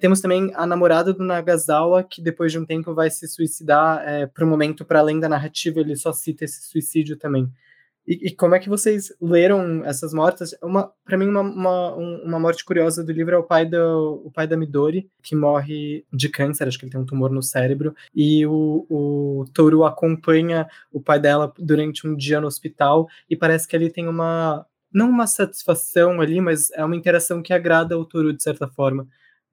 [0.00, 4.02] Temos também a namorada do Nagasawa, que depois de um tempo vai se suicidar.
[4.04, 7.48] É, para o momento, para além da narrativa, ele só cita esse suicídio também.
[8.06, 10.54] E, e como é que vocês leram essas mortes?
[10.62, 14.30] Uma, para mim, uma, uma, uma, morte curiosa do livro é o pai, do, o
[14.30, 17.94] pai da Midori, que morre de câncer, acho que ele tem um tumor no cérebro,
[18.14, 23.66] e o, o Toru acompanha o pai dela durante um dia no hospital, e parece
[23.66, 28.04] que ele tem uma, não uma satisfação ali, mas é uma interação que agrada o
[28.04, 29.08] Toru de certa forma.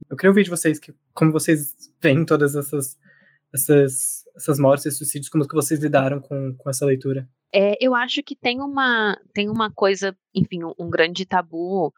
[0.10, 2.98] Eu queria ouvir de vocês que, como vocês veem todas essas,
[3.52, 7.28] essas, essas mortes, esses suicídios, como que vocês lidaram com, com essa leitura.
[7.54, 11.94] É, eu acho que tem uma, tem uma coisa, enfim, um, grande tabu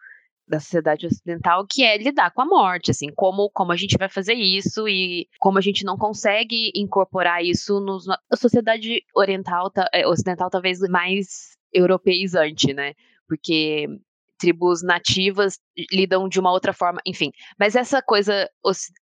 [0.48, 4.10] da sociedade ocidental que é lidar com a morte, assim, como, como a gente vai
[4.10, 10.06] fazer isso e como a gente não consegue incorporar isso nos, na sociedade oriental, é,
[10.06, 12.94] ocidental talvez mais europeizante, né?
[13.28, 13.88] porque
[14.38, 15.60] tribos nativas
[15.92, 17.32] lidam de uma outra forma, enfim.
[17.60, 18.50] Mas essa coisa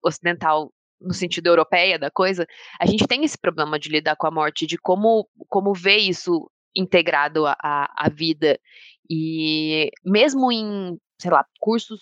[0.04, 0.72] ocidental
[1.04, 2.48] no sentido europeia da coisa,
[2.80, 6.50] a gente tem esse problema de lidar com a morte, de como, como ver isso
[6.76, 8.60] integrado à, à vida.
[9.10, 12.00] E mesmo em, sei lá, cursos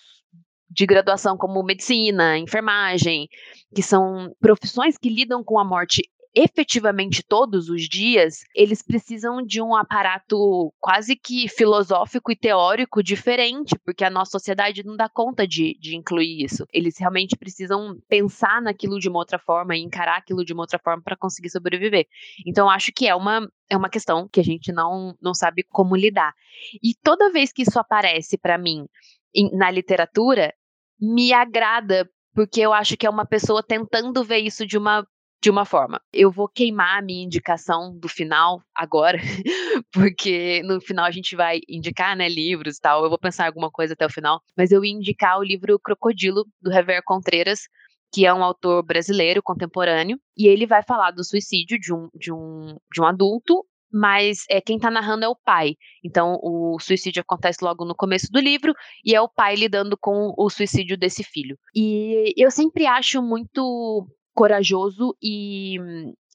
[0.70, 3.28] de graduação como medicina, enfermagem,
[3.74, 6.02] que são profissões que lidam com a morte
[6.34, 13.78] efetivamente todos os dias, eles precisam de um aparato quase que filosófico e teórico diferente,
[13.84, 16.66] porque a nossa sociedade não dá conta de, de incluir isso.
[16.72, 20.78] Eles realmente precisam pensar naquilo de uma outra forma e encarar aquilo de uma outra
[20.78, 22.06] forma para conseguir sobreviver.
[22.46, 25.94] Então, acho que é uma, é uma questão que a gente não, não sabe como
[25.94, 26.32] lidar.
[26.82, 28.86] E toda vez que isso aparece para mim
[29.34, 30.54] em, na literatura,
[30.98, 35.06] me agrada porque eu acho que é uma pessoa tentando ver isso de uma
[35.42, 36.00] de uma forma.
[36.12, 39.18] Eu vou queimar a minha indicação do final agora,
[39.92, 43.02] porque no final a gente vai indicar, né, livros e tal.
[43.02, 46.46] Eu vou pensar alguma coisa até o final, mas eu ia indicar o livro Crocodilo
[46.60, 47.62] do Rever Contreras,
[48.14, 52.32] que é um autor brasileiro contemporâneo, e ele vai falar do suicídio de um, de
[52.32, 55.74] um, de um adulto mas é, quem está narrando é o pai.
[56.02, 58.72] Então, o suicídio acontece logo no começo do livro
[59.04, 61.58] e é o pai lidando com o suicídio desse filho.
[61.74, 65.76] E eu sempre acho muito corajoso e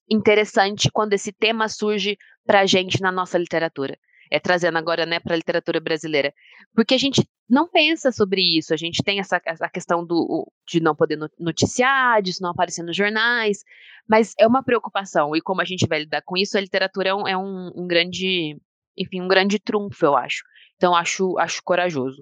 [0.09, 3.97] interessante quando esse tema surge para a gente na nossa literatura.
[4.29, 6.33] É trazendo agora, né, para a literatura brasileira,
[6.75, 8.73] porque a gente não pensa sobre isso.
[8.73, 12.95] A gente tem essa, essa questão do, de não poder noticiar, disso não aparecer nos
[12.95, 13.59] jornais,
[14.07, 15.35] mas é uma preocupação.
[15.35, 17.87] E como a gente vai lidar com isso, a literatura é um, é um, um
[17.87, 18.57] grande,
[18.97, 20.43] enfim, um grande trunfo, eu acho.
[20.75, 22.21] Então acho, acho corajoso.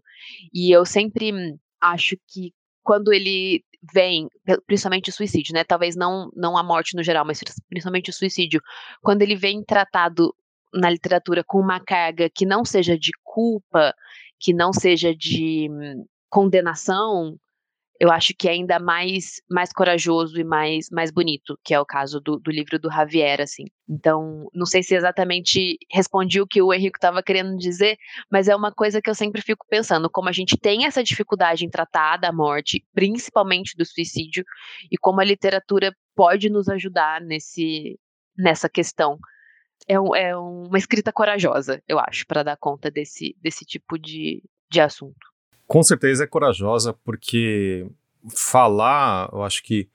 [0.54, 1.32] E eu sempre
[1.82, 4.28] acho que quando ele vem,
[4.66, 5.64] principalmente o suicídio, né?
[5.64, 8.62] Talvez não, não a morte no geral, mas principalmente o suicídio,
[9.02, 10.34] quando ele vem tratado
[10.74, 13.94] na literatura com uma carga que não seja de culpa,
[14.40, 17.38] que não seja de hum, condenação,
[18.00, 21.86] eu acho que é ainda mais, mais corajoso e mais, mais bonito, que é o
[21.86, 23.66] caso do, do livro do Javier, assim.
[23.88, 27.98] Então, não sei se exatamente respondi o que o Henrique estava querendo dizer,
[28.30, 31.66] mas é uma coisa que eu sempre fico pensando, como a gente tem essa dificuldade
[31.66, 34.44] em tratar da morte, principalmente do suicídio,
[34.92, 37.98] e como a literatura pode nos ajudar nesse,
[38.38, 39.18] nessa questão.
[39.88, 44.82] É, é uma escrita corajosa, eu acho, para dar conta desse, desse tipo de, de
[44.82, 45.35] assunto.
[45.68, 47.88] Com certeza é corajosa, porque
[48.30, 49.90] falar, eu acho que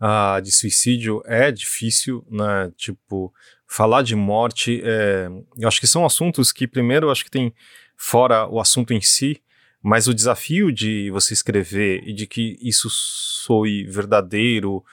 [0.00, 2.72] uh, de suicídio é difícil, né?
[2.76, 3.32] Tipo,
[3.66, 7.54] falar de morte, é, eu acho que são assuntos que, primeiro, eu acho que tem
[7.96, 9.40] fora o assunto em si,
[9.82, 14.84] mas o desafio de você escrever e de que isso soe verdadeiro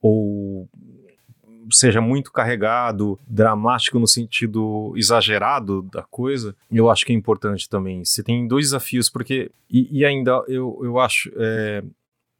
[0.00, 0.68] ou
[1.70, 8.04] seja muito carregado, dramático no sentido exagerado da coisa, eu acho que é importante também.
[8.04, 9.50] Você tem dois desafios, porque.
[9.70, 11.30] E, e ainda eu, eu acho.
[11.36, 11.82] É,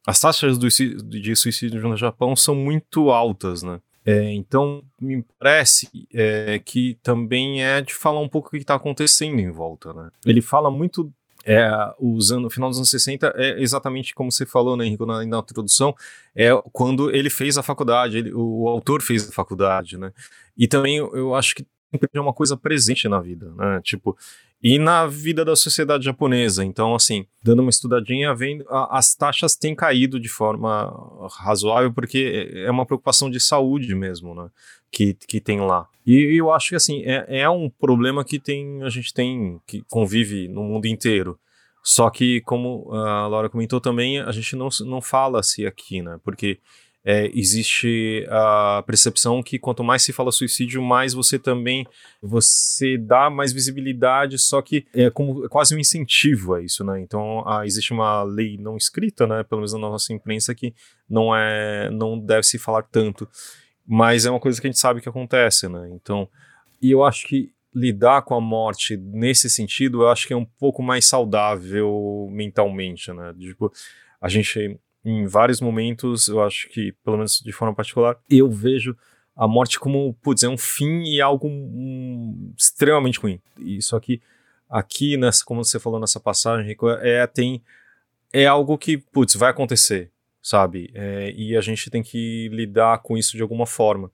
[0.06, 3.80] as taxas do, de suicídio no Japão são muito altas, né?
[4.06, 8.74] É, então, me parece é, que também é de falar um pouco o que está
[8.74, 10.10] acontecendo em volta, né?
[10.26, 11.10] Ele fala muito
[11.44, 15.24] é, usando o final dos anos 60 é exatamente como você falou, né, Henrique, na,
[15.24, 15.94] na introdução,
[16.34, 20.12] é quando ele fez a faculdade, ele, o, autor fez a faculdade, né?
[20.56, 23.80] E também eu, acho que sempre é uma coisa presente na vida, né?
[23.82, 24.16] Tipo,
[24.62, 26.64] e na vida da sociedade japonesa.
[26.64, 30.90] Então, assim, dando uma estudadinha, vendo, a, as taxas têm caído de forma
[31.38, 34.48] razoável, porque é, é uma preocupação de saúde mesmo, né?
[34.94, 35.88] Que, que tem lá.
[36.06, 39.82] E eu acho que, assim, é, é um problema que tem, a gente tem, que
[39.90, 41.36] convive no mundo inteiro.
[41.82, 46.18] Só que, como a Laura comentou também, a gente não, não fala-se aqui, né?
[46.22, 46.60] Porque
[47.04, 51.86] é, existe a percepção que quanto mais se fala suicídio, mais você também
[52.22, 56.98] você dá mais visibilidade, só que é como é quase um incentivo a isso, né?
[57.00, 59.42] Então a, existe uma lei não escrita, né?
[59.42, 60.74] Pelo menos na nossa imprensa que
[61.08, 63.28] não é não deve se falar tanto,
[63.86, 65.90] mas é uma coisa que a gente sabe que acontece, né?
[65.92, 66.28] Então
[66.80, 70.44] e eu acho que lidar com a morte nesse sentido, eu acho que é um
[70.44, 73.34] pouco mais saudável mentalmente, né?
[73.38, 73.72] Tipo,
[74.20, 78.96] a gente em vários momentos, eu acho que, pelo menos de forma particular, eu vejo
[79.36, 83.38] a morte como, putz, é um fim e algo um, extremamente ruim.
[83.58, 84.22] E que
[84.70, 87.62] aqui, nessa, como você falou nessa passagem, Rico, é, tem,
[88.32, 90.10] é algo que, putz, vai acontecer,
[90.44, 90.90] sabe?
[90.94, 94.12] É, e a gente tem que lidar com isso de alguma forma.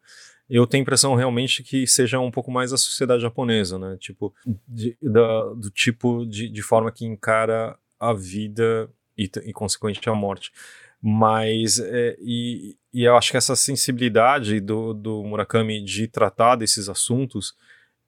[0.48, 3.96] Eu tenho a impressão realmente que seja um pouco mais a sociedade japonesa, né?
[3.98, 4.32] Tipo,
[4.66, 8.88] de, da, do tipo de, de forma que encara a vida
[9.18, 10.52] e, e consequentemente a morte.
[11.02, 16.88] Mas, é, e, e eu acho que essa sensibilidade do, do Murakami de tratar desses
[16.88, 17.54] assuntos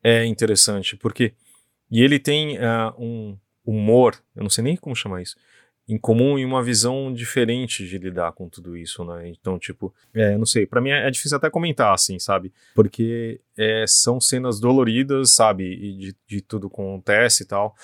[0.02, 1.34] é interessante, porque
[1.90, 5.36] e ele tem uh, um humor, eu não sei nem como chamar isso,
[5.92, 9.28] em comum e uma visão diferente de lidar com tudo isso, né?
[9.28, 12.50] Então, tipo, é, não sei, para mim é, é, difícil até comentar, assim, sabe?
[12.74, 15.64] Porque é, são cenas doloridas, sabe?
[15.64, 17.74] E de, de tudo acontece e tal,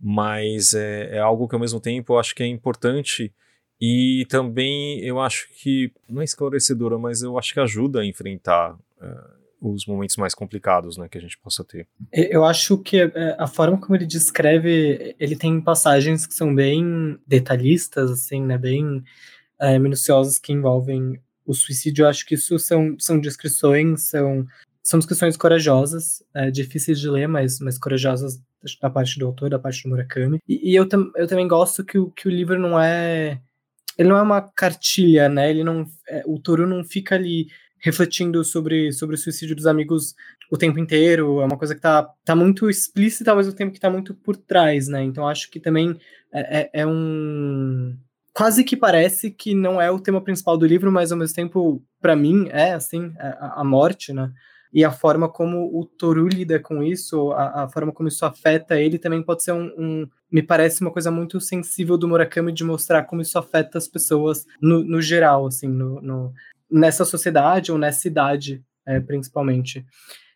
[0.00, 3.32] mas é, é algo que ao mesmo tempo eu acho que é importante
[3.78, 8.72] e também eu acho que, não é esclarecedora, mas eu acho que ajuda a enfrentar
[8.72, 11.86] uh, os momentos mais complicados né, que a gente possa ter.
[12.12, 17.18] Eu acho que é, a forma como ele descreve, ele tem passagens que são bem
[17.26, 19.02] detalhistas, assim, né, bem
[19.60, 22.04] é, minuciosas que envolvem o suicídio.
[22.04, 24.46] Eu acho que isso são, são descrições, são,
[24.82, 28.40] são descrições corajosas, é, difíceis de ler, mas, mas corajosas
[28.80, 30.38] da parte do autor, da parte do Murakami.
[30.48, 33.40] E, e eu, tam, eu também gosto que o, que o livro não é
[33.96, 35.50] ele não é uma cartilha, né?
[35.50, 37.48] Ele não, é, o Toru não fica ali
[37.80, 40.14] refletindo sobre, sobre o suicídio dos amigos
[40.50, 41.40] o tempo inteiro.
[41.40, 44.36] É uma coisa que tá, tá muito explícita ao mesmo tempo que tá muito por
[44.36, 45.02] trás, né?
[45.02, 45.98] Então acho que também
[46.32, 47.96] é, é, é um
[48.38, 51.82] quase que parece que não é o tema principal do livro, mas ao mesmo tempo,
[52.00, 54.30] para mim, é assim, é a, a, morte, né?
[54.72, 58.78] E a forma como o Toru lida com isso, a, a forma como isso afeta
[58.78, 62.62] ele, também pode ser um, um, me parece uma coisa muito sensível do Murakami de
[62.62, 66.32] mostrar como isso afeta as pessoas no, no geral, assim, no, no,
[66.70, 69.84] nessa sociedade ou nessa idade, é, principalmente.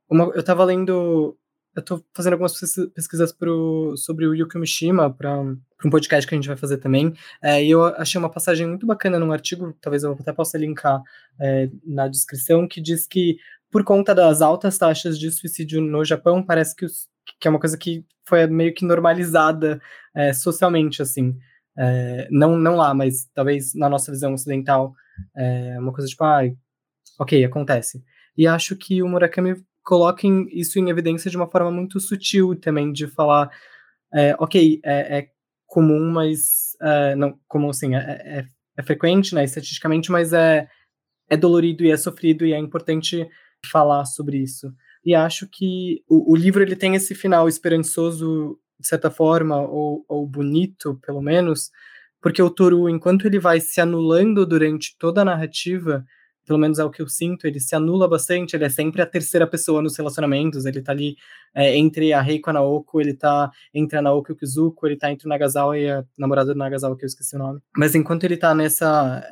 [0.09, 1.37] Uma, eu estava lendo,
[1.75, 2.59] eu estou fazendo algumas
[2.95, 7.13] pesquisas pro, sobre o Yukio Mishima para um podcast que a gente vai fazer também,
[7.43, 11.03] é, e eu achei uma passagem muito bacana num artigo, talvez eu até possa linkar
[11.41, 13.37] é, na descrição, que diz que
[13.71, 17.61] por conta das altas taxas de suicídio no Japão, parece que os que é uma
[17.61, 19.81] coisa que foi meio que normalizada
[20.15, 21.37] é, socialmente, assim.
[21.79, 24.95] É, não, não lá, mas talvez na nossa visão ocidental,
[25.37, 26.43] é uma coisa tipo, ah,
[27.19, 28.03] ok, acontece.
[28.37, 32.93] E acho que o Murakami coloca isso em evidência de uma forma muito sutil também,
[32.93, 33.51] de falar,
[34.13, 35.29] é, ok, é, é,
[35.67, 38.45] comum, mas, é, não, comum assim, é, é,
[38.79, 40.69] é, frequente, né, estatisticamente, mas é,
[41.29, 43.27] é dolorido e é sofrido e é importante
[43.71, 44.73] falar sobre isso.
[45.05, 50.05] E acho que o, o livro ele tem esse final esperançoso, de certa forma, ou,
[50.09, 51.71] ou bonito, pelo menos,
[52.21, 56.05] porque o Toru, enquanto ele vai se anulando durante toda a narrativa,
[56.47, 59.07] pelo menos é o que eu sinto, ele se anula bastante, ele é sempre a
[59.07, 61.17] terceira pessoa nos relacionamentos, ele tá ali
[61.55, 64.87] é, entre a Reiko e a Naoko, ele tá entre a Naoko e o Kizuko,
[64.87, 67.61] ele tá entre o Nagasawa e a namorada do Nagasawa, que eu esqueci o nome.
[67.77, 69.25] Mas enquanto ele tá nessa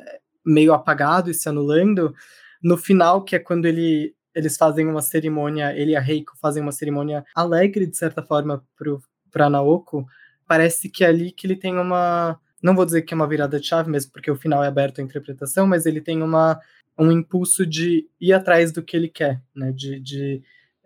[0.45, 2.15] meio apagado e se anulando,
[2.63, 6.63] no final, que é quando ele eles fazem uma cerimônia, ele e a Reiko fazem
[6.63, 10.05] uma cerimônia alegre, de certa forma, pro, pra Naoko,
[10.47, 12.39] parece que é ali que ele tem uma.
[12.61, 14.99] Não vou dizer que é uma virada de chave mesmo, porque o final é aberto
[14.99, 16.59] à interpretação, mas ele tem uma,
[16.97, 19.71] um impulso de ir atrás do que ele quer, né?
[19.71, 20.43] De, de,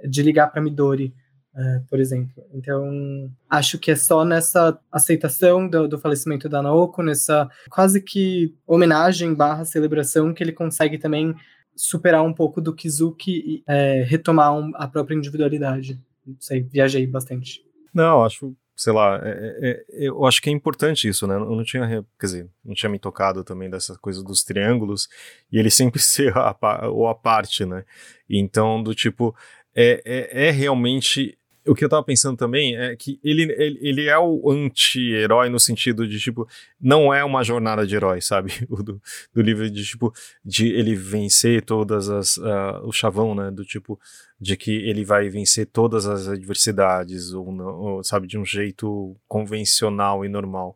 [0.08, 1.14] de ligar para Midori,
[1.54, 2.44] uh, por exemplo.
[2.54, 8.56] Então, acho que é só nessa aceitação do, do falecimento da Naoko, nessa quase que
[8.68, 11.36] homenagem barra celebração que ele consegue também
[11.76, 16.00] superar um pouco do Kizuki e é, retomar um, a própria individualidade.
[16.26, 17.65] Não sei, viajei bastante.
[17.96, 21.36] Não, acho, sei lá, é, é, é, eu acho que é importante isso, né?
[21.36, 25.08] Eu não tinha, quer dizer, não tinha me tocado também dessa coisa dos triângulos
[25.50, 26.54] e ele sempre ser a,
[26.90, 27.86] ou a parte, né?
[28.30, 29.34] Então, do tipo,
[29.74, 34.06] é, é, é realmente o que eu tava pensando também é que ele, ele, ele
[34.08, 36.48] é o anti-herói no sentido de, tipo,
[36.80, 38.54] não é uma jornada de herói, sabe?
[38.70, 39.02] O do,
[39.34, 42.38] do livro de, tipo, de ele vencer todas as.
[42.38, 43.50] Uh, o chavão, né?
[43.50, 44.00] Do tipo,
[44.40, 50.26] de que ele vai vencer todas as adversidades, ou, ou, sabe, de um jeito convencional
[50.26, 50.76] e normal.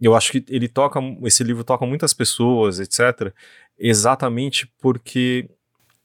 [0.00, 1.00] Eu acho que ele toca.
[1.24, 3.32] Esse livro toca muitas pessoas, etc.,
[3.78, 5.48] exatamente porque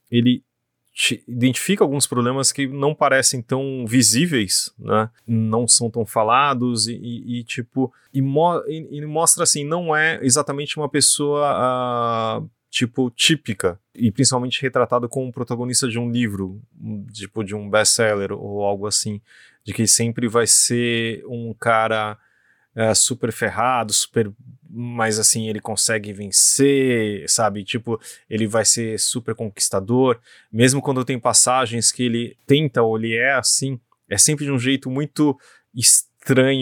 [0.10, 0.44] ele
[1.28, 5.10] identifica alguns problemas que não parecem tão visíveis, né?
[5.28, 10.20] Não são tão falados e, e, e tipo e, mo e, mostra assim não é
[10.24, 16.60] exatamente uma pessoa uh, tipo típica e principalmente retratado como protagonista de um livro,
[17.14, 19.22] tipo de um best-seller ou algo assim,
[19.64, 22.18] de que sempre vai ser um cara
[22.76, 24.32] uh, super ferrado, super
[24.70, 27.64] mas assim, ele consegue vencer, sabe?
[27.64, 28.00] Tipo,
[28.30, 30.20] ele vai ser super conquistador,
[30.52, 34.60] mesmo quando tem passagens que ele tenta ou ele é assim, é sempre de um
[34.60, 35.38] jeito muito
[35.74, 36.17] estranho,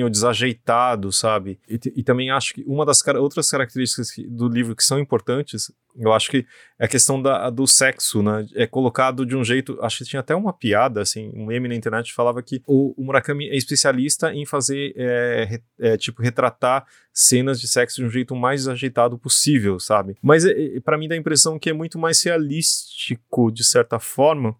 [0.09, 1.59] desajeitado, sabe?
[1.67, 6.13] E, e, também acho que uma das outras características do livro que são importantes, eu
[6.13, 6.45] acho que
[6.77, 8.45] é a questão da, do sexo, né?
[8.53, 9.77] É colocado de um jeito.
[9.81, 13.05] Acho que tinha até uma piada, assim, um meme na internet falava que o, o
[13.05, 18.35] Murakami é especialista em fazer, é, é, tipo, retratar cenas de sexo de um jeito
[18.35, 20.15] mais ajeitado possível, sabe?
[20.21, 24.55] Mas é, para mim dá a impressão que é muito mais realístico, de certa forma,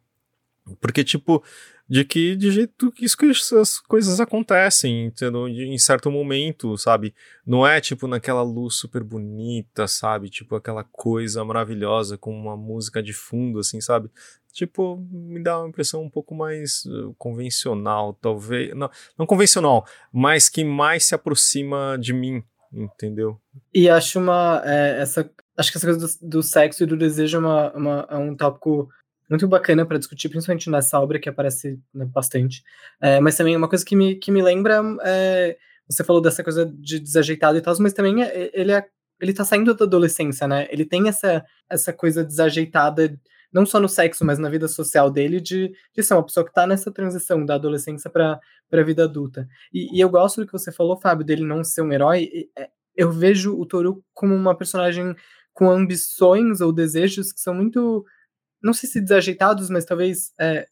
[0.81, 1.43] porque, tipo,
[1.87, 5.47] de que de jeito que isso essas coisas acontecem, entendeu?
[5.47, 7.13] em certo momento, sabe?
[7.45, 10.29] Não é tipo naquela luz super bonita, sabe?
[10.29, 14.09] Tipo aquela coisa maravilhosa com uma música de fundo, assim, sabe?
[14.55, 18.73] Tipo, me dá uma impressão um pouco mais uh, convencional, talvez.
[18.73, 23.37] Não, não convencional, mas que mais se aproxima de mim, entendeu?
[23.73, 24.61] E acho uma.
[24.63, 28.07] É, essa, acho que essa coisa do, do, sexo e do desejo é, uma, uma,
[28.09, 28.89] é um tópico
[29.29, 32.63] muito bacana para discutir, principalmente nessa obra que aparece né, bastante.
[33.01, 35.57] É, mas também uma coisa que me, que me lembra é,
[35.87, 38.85] você falou dessa coisa de desajeitado e tal, mas também é, ele é,
[39.21, 40.67] ele tá saindo da adolescência, né?
[40.69, 43.17] Ele tem essa, essa coisa desajeitada,
[43.51, 46.53] não só no sexo, mas na vida social dele, de, de ser uma pessoa que
[46.53, 48.39] tá nessa transição da adolescência para
[48.71, 49.47] a vida adulta.
[49.73, 52.49] E, e, eu gosto do que você falou, Fábio, dele não ser um herói.
[52.57, 55.15] É, eu vejo o Toru como uma personagem
[55.53, 58.05] com ambições ou desejos que são muito
[58.65, 60.33] não sei se desajeitados, mas talvez.
[60.39, 60.67] É,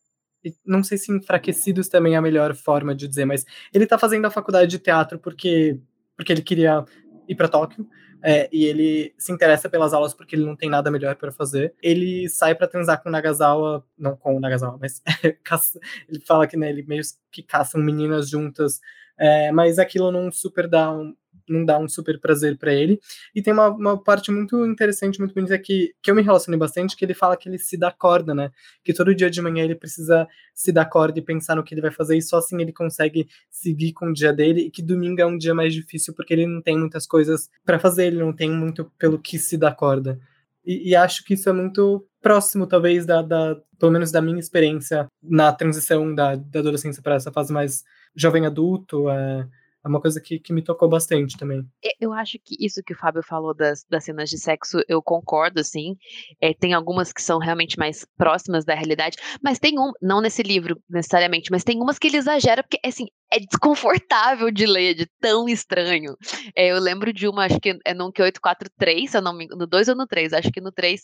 [0.66, 4.26] não sei se enfraquecidos também é a melhor forma de dizer, mas ele tá fazendo
[4.26, 5.80] a faculdade de teatro porque,
[6.18, 6.84] porque ele queria
[7.30, 7.88] ir para Tóquio.
[8.26, 11.74] É, e ele se interessa pelas aulas porque ele não tem nada melhor para fazer.
[11.82, 15.02] Ele sai para transar com o Nagasawa, não com o Nagasawa, mas
[16.10, 18.80] ele fala que né, ele meio que caçam meninas juntas,
[19.18, 21.14] é, mas aquilo não super dá um,
[21.48, 23.00] não dá um super prazer para ele.
[23.34, 26.96] E tem uma, uma, parte muito interessante, muito bonita que, que eu me relacionei bastante,
[26.96, 28.52] que ele fala que ele se dá corda, né?
[28.84, 31.82] Que todo dia de manhã ele precisa se dar corda e pensar no que ele
[31.82, 35.22] vai fazer, e só assim ele consegue seguir com o dia dele, e que domingo
[35.22, 38.34] é um dia mais difícil porque ele não tem muitas coisas para fazer, ele não
[38.34, 40.20] tem muito pelo que se dar corda.
[40.66, 44.40] E, e, acho que isso é muito próximo, talvez, da, da, pelo menos da minha
[44.40, 47.84] experiência na transição da, da adolescência para essa fase mais
[48.16, 49.10] jovem adulto.
[49.10, 49.48] É,
[49.84, 51.66] é uma coisa que, que me tocou bastante também.
[52.00, 55.60] Eu acho que isso que o Fábio falou das, das cenas de sexo, eu concordo,
[55.60, 55.98] assim.
[56.40, 60.42] É, tem algumas que são realmente mais próximas da realidade, mas tem um, não nesse
[60.42, 65.08] livro necessariamente, mas tem umas que ele exagera, porque, assim, é desconfortável de ler, de
[65.20, 66.16] tão estranho.
[66.56, 69.68] É, eu lembro de uma, acho que é no 843, se eu não me no
[69.68, 71.02] 2 ou no 3, acho que no 3,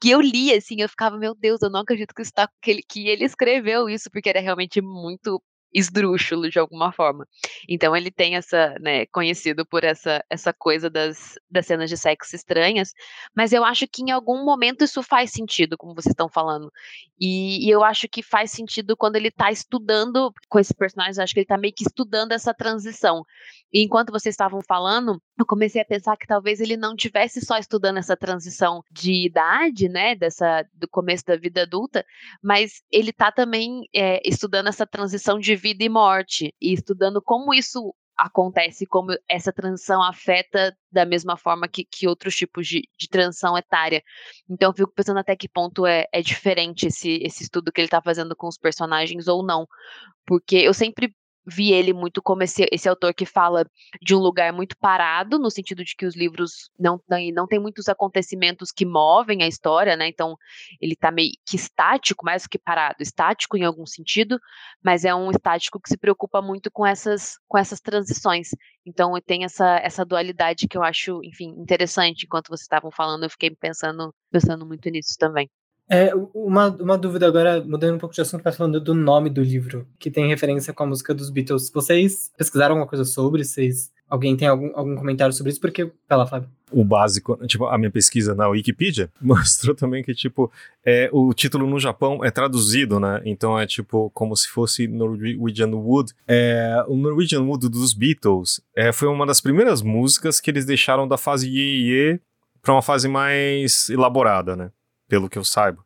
[0.00, 2.70] que eu li, assim, eu ficava, meu Deus, eu não acredito que, isso tá, que,
[2.70, 5.42] ele, que ele escreveu isso, porque era realmente muito
[5.74, 7.26] esdrúxulo de alguma forma.
[7.68, 12.36] Então ele tem essa, né, conhecido por essa, essa coisa das, das cenas de sexo
[12.36, 12.94] estranhas,
[13.34, 16.70] mas eu acho que em algum momento isso faz sentido, como vocês estão falando.
[17.20, 21.34] E, e eu acho que faz sentido quando ele está estudando com esses personagens, acho
[21.34, 23.24] que ele está meio que estudando essa transição.
[23.72, 27.58] E enquanto vocês estavam falando, eu comecei a pensar que talvez ele não tivesse só
[27.58, 32.04] estudando essa transição de idade, né, dessa do começo da vida adulta,
[32.42, 37.52] mas ele está também é, estudando essa transição de vida e morte e estudando como
[37.52, 43.08] isso acontece, como essa transição afeta da mesma forma que, que outros tipos de, de
[43.08, 44.02] transição etária.
[44.48, 47.86] Então eu fico pensando até que ponto é, é diferente esse, esse estudo que ele
[47.86, 49.66] está fazendo com os personagens ou não.
[50.24, 51.12] Porque eu sempre
[51.46, 53.66] vi ele muito como esse, esse autor que fala
[54.00, 57.00] de um lugar muito parado, no sentido de que os livros não,
[57.34, 60.08] não tem muitos acontecimentos que movem a história, né?
[60.08, 60.36] Então
[60.80, 64.38] ele tá meio que estático, mais do que parado, estático em algum sentido,
[64.82, 68.50] mas é um estático que se preocupa muito com essas, com essas transições.
[68.86, 72.24] Então tem essa, essa dualidade que eu acho, enfim, interessante.
[72.24, 75.48] Enquanto vocês estavam falando, eu fiquei pensando, pensando muito nisso também.
[75.88, 79.42] É, uma, uma dúvida agora, mudando um pouco de assunto, mas falando do nome do
[79.42, 81.70] livro, que tem referência com a música dos Beatles.
[81.70, 83.44] Vocês pesquisaram alguma coisa sobre?
[83.44, 85.60] Vocês, alguém tem algum, algum comentário sobre isso?
[85.60, 86.48] Porque, fala, Fábio.
[86.72, 90.50] O básico, tipo, a minha pesquisa na Wikipedia mostrou também que, tipo,
[90.84, 93.20] é, o título no Japão é traduzido, né?
[93.24, 96.12] Então é, tipo, como se fosse Norwegian Wood.
[96.26, 101.06] É, o Norwegian Wood dos Beatles é, foi uma das primeiras músicas que eles deixaram
[101.06, 102.20] da fase Ye Ye
[102.62, 104.70] para uma fase mais elaborada, né?
[105.08, 105.84] Pelo que eu saiba,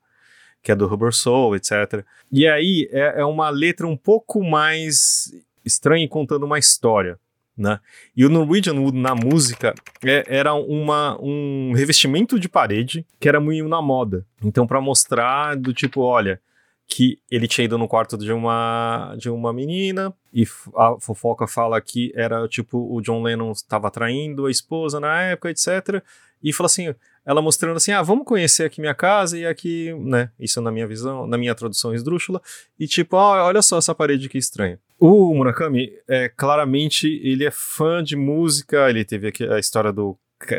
[0.63, 2.05] que é do Rubber Soul, etc.
[2.31, 5.33] E aí é, é uma letra um pouco mais
[5.65, 7.19] estranha contando uma história.
[7.57, 7.81] Né?
[8.17, 13.41] E o Norwegian Wood na música é, era uma, um revestimento de parede que era
[13.41, 14.25] muito na moda.
[14.45, 16.41] Então, para mostrar do tipo, olha,
[16.89, 21.79] que ele tinha ido no quarto de uma, de uma menina e a fofoca fala
[21.83, 26.03] que era tipo o John Lennon estava traindo a esposa na época, etc.
[26.43, 26.95] E fala assim:
[27.27, 30.31] ela mostrando assim: ah, vamos conhecer aqui minha casa e aqui, né?
[30.41, 32.41] Isso na minha visão, na minha tradução esdrúxula.
[32.81, 34.79] E tipo, ah, olha só essa parede que estranha.
[34.99, 40.19] O Murakami, é, claramente, ele é fã de música, ele teve aqui a história do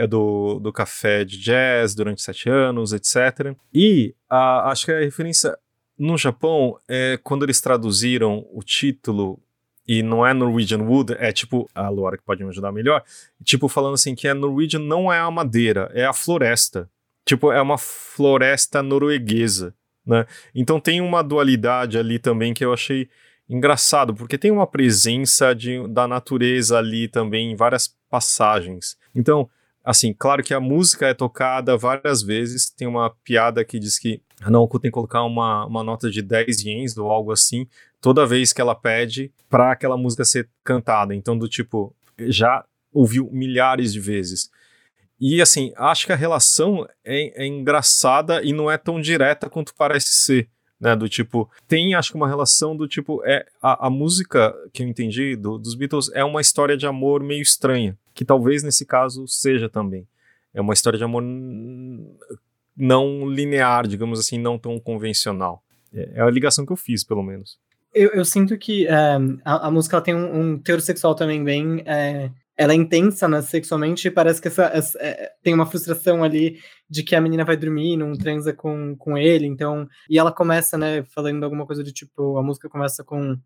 [0.10, 3.56] do, do café de jazz durante sete anos, etc.
[3.74, 5.58] E a, acho que a referência
[6.00, 9.39] no Japão é quando eles traduziram o título
[9.86, 13.04] e não é Norwegian Wood, é tipo, a Luara que pode me ajudar melhor,
[13.43, 16.89] tipo falando assim que a Norwegian não é a madeira, é a floresta.
[17.26, 19.76] Tipo, é uma floresta norueguesa,
[20.06, 20.26] né?
[20.56, 23.10] Então tem uma dualidade ali também que eu achei
[23.47, 28.97] engraçado, porque tem uma presença de, da natureza ali também em várias passagens.
[29.14, 29.50] Então,
[29.84, 34.22] assim, claro que a música é tocada várias vezes, tem uma piada que diz que
[34.42, 37.68] a Naoko tem que colocar uma, uma nota de 10 ienes ou algo assim,
[38.00, 41.14] toda vez que ela pede para aquela música ser cantada.
[41.14, 42.64] Então, do tipo, já
[42.94, 44.50] ouviu milhares de vezes.
[45.20, 49.76] E assim, acho que a relação é, é engraçada e não é tão direta quanto
[49.76, 50.50] parece ser
[50.80, 50.96] né?
[50.96, 54.88] Do tipo, tem acho que uma relação do tipo, é a, a música que eu
[54.88, 59.26] entendi do, dos Beatles é uma história de amor meio estranha, que talvez nesse caso
[59.30, 60.06] seja também.
[60.54, 61.24] É uma história de amor
[62.76, 65.64] não linear, digamos assim, não tão convencional.
[65.94, 67.58] É, é a ligação que eu fiz, pelo menos.
[67.94, 71.82] Eu, eu sinto que é, a, a, música tem um, um teor sexual também bem
[71.86, 76.22] é, ela é intensa né, sexualmente e parece que essa, essa é, tem uma frustração
[76.22, 76.60] ali
[76.90, 79.88] de que a menina vai dormir, não transa com, com ele, então.
[80.10, 83.40] E ela começa, né, falando alguma coisa do tipo, a música começa com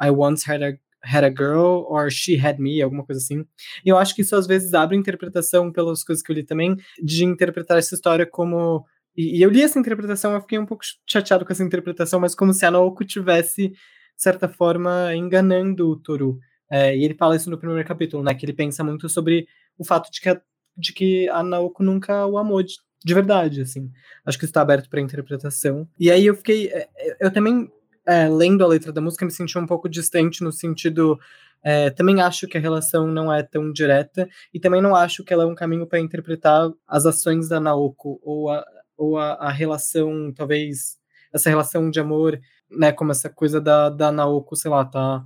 [0.00, 0.72] I once had a,
[1.04, 3.44] had a girl or she had me, alguma coisa assim.
[3.84, 6.76] E eu acho que isso às vezes abre interpretação, pelas coisas que eu li também,
[7.02, 8.84] de interpretar essa história como.
[9.16, 12.34] E, e eu li essa interpretação, eu fiquei um pouco chateado com essa interpretação, mas
[12.34, 13.76] como se a Naoko tivesse, de
[14.16, 16.38] certa forma, enganando o Toru.
[16.70, 18.34] É, e ele fala isso no primeiro capítulo, né?
[18.34, 19.46] Que ele pensa muito sobre
[19.78, 20.40] o fato de que a,
[20.76, 22.74] de que a Naoko nunca o amou de,
[23.04, 23.90] de verdade, assim.
[24.24, 25.88] Acho que está aberto para interpretação.
[25.98, 26.68] E aí eu fiquei.
[26.68, 27.70] É, é, eu também,
[28.06, 31.18] é, lendo a letra da música, me senti um pouco distante no sentido.
[31.62, 35.32] É, também acho que a relação não é tão direta e também não acho que
[35.32, 38.64] ela é um caminho para interpretar as ações da Naoko ou a,
[38.96, 40.98] ou a, a relação, talvez,
[41.32, 42.40] essa relação de amor,
[42.70, 45.24] né, como essa coisa da, da Naoko, sei lá, tá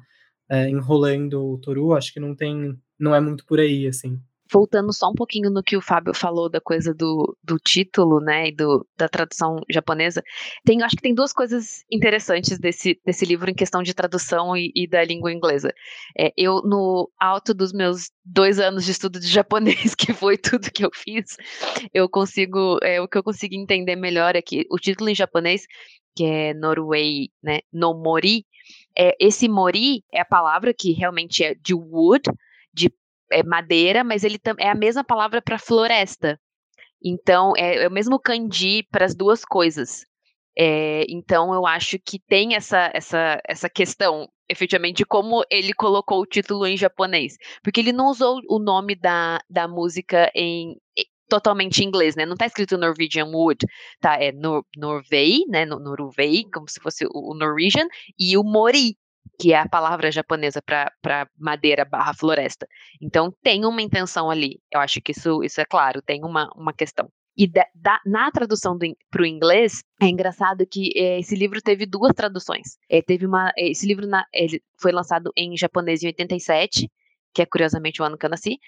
[0.48, 4.20] é, enrolando o Toru, acho que não tem, não é muito por aí, assim.
[4.52, 8.48] Voltando só um pouquinho no que o Fábio falou da coisa do, do título, né,
[8.48, 10.22] e do, da tradução japonesa,
[10.64, 14.72] tem, acho que tem duas coisas interessantes desse, desse livro em questão de tradução e,
[14.74, 15.72] e da língua inglesa.
[16.18, 20.70] É, eu, no alto dos meus dois anos de estudo de japonês, que foi tudo
[20.72, 21.36] que eu fiz,
[21.92, 25.66] eu consigo, é, o que eu consigo entender melhor é que o título em japonês,
[26.14, 28.44] que é Norway, né, no Mori,
[28.96, 32.22] é, esse mori é a palavra que realmente é de wood,
[33.30, 36.38] é madeira, mas ele é a mesma palavra para floresta.
[37.02, 40.04] Então, é, é, o mesmo kanji para as duas coisas.
[40.58, 46.20] É, então, eu acho que tem essa, essa, essa questão, efetivamente, de como ele colocou
[46.20, 47.36] o título em japonês.
[47.62, 50.76] Porque ele não usou o nome da, da música em,
[51.30, 52.26] totalmente em inglês, né?
[52.26, 53.64] Não tá escrito Norwegian Wood,
[54.00, 54.22] tá?
[54.22, 55.64] É Nor Norvei, né?
[55.64, 57.86] Noruvei, como se fosse o, Norwegian,
[58.18, 58.96] e o Mori,
[59.38, 62.66] que é a palavra japonesa para madeira barra floresta.
[63.00, 64.60] Então tem uma intenção ali.
[64.72, 67.10] Eu acho que isso, isso é claro, tem uma, uma questão.
[67.36, 68.76] E da, da, na tradução
[69.10, 72.76] para o inglês, é engraçado que é, esse livro teve duas traduções.
[72.88, 74.26] É, teve uma, esse livro na,
[74.78, 76.90] foi lançado em japonês em 87,
[77.32, 78.58] que é curiosamente o ano que eu nasci,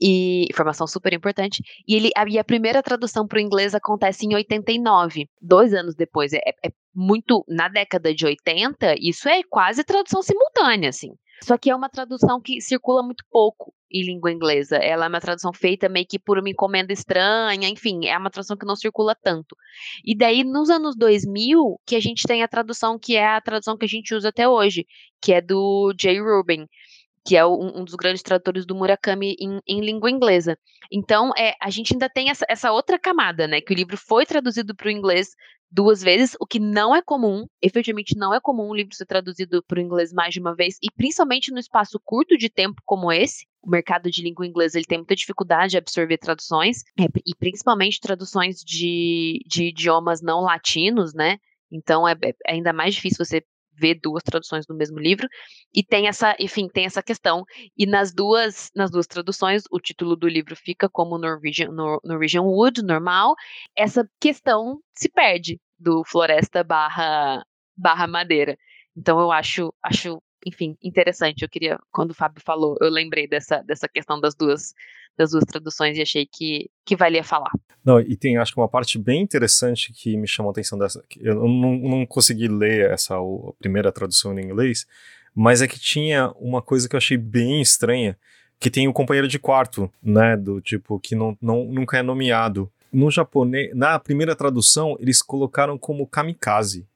[0.00, 1.62] e informação super importante.
[1.86, 6.32] E ele e a primeira tradução para o inglês acontece em 89, dois anos depois.
[6.32, 11.12] É, é, muito na década de 80, isso é quase tradução simultânea, assim.
[11.42, 14.76] Só que é uma tradução que circula muito pouco em língua inglesa.
[14.76, 18.56] Ela é uma tradução feita meio que por uma encomenda estranha, enfim, é uma tradução
[18.56, 19.56] que não circula tanto.
[20.04, 23.76] E daí, nos anos 2000, que a gente tem a tradução que é a tradução
[23.76, 24.86] que a gente usa até hoje,
[25.20, 26.66] que é do Jay Rubin,
[27.24, 30.58] que é um, um, dos grandes tradutores do Murakami em, em língua inglesa.
[30.90, 33.60] Então, é, a gente ainda tem essa, essa outra camada, né?
[33.60, 35.28] Que o livro foi traduzido para o inglês
[35.72, 39.62] duas vezes, o que não é comum, efetivamente não é comum um livro ser traduzido
[39.62, 43.10] para o inglês mais de uma vez, e principalmente no espaço curto de tempo como
[43.10, 47.34] esse, o mercado de língua inglesa ele tem muita dificuldade de absorver traduções, é, e
[47.34, 51.38] principalmente traduções de, de idiomas não latinos, né?
[51.70, 53.42] Então é, é ainda mais difícil você
[53.82, 55.26] ver duas traduções do mesmo livro
[55.74, 57.44] e tem essa, enfim, tem essa questão.
[57.76, 62.42] E nas duas, nas duas traduções, o título do livro fica como Norwegian, Nor, Norwegian
[62.42, 63.34] Wood, normal.
[63.76, 67.44] Essa questão se perde do floresta barra
[67.76, 68.56] barra madeira.
[68.96, 71.42] Então eu acho, acho enfim, interessante.
[71.42, 74.74] Eu queria, quando o Fábio falou, eu lembrei dessa, dessa questão das duas,
[75.16, 77.50] das duas traduções e achei que, que valia falar.
[77.84, 81.02] Não, e tem, acho que uma parte bem interessante que me chamou a atenção dessa.
[81.18, 84.86] Eu não, não consegui ler essa a primeira tradução em inglês,
[85.34, 88.18] mas é que tinha uma coisa que eu achei bem estranha,
[88.58, 92.70] que tem o companheiro de quarto, né, do tipo, que não, não, nunca é nomeado.
[92.92, 96.86] No japonês, na primeira tradução, eles colocaram como kamikaze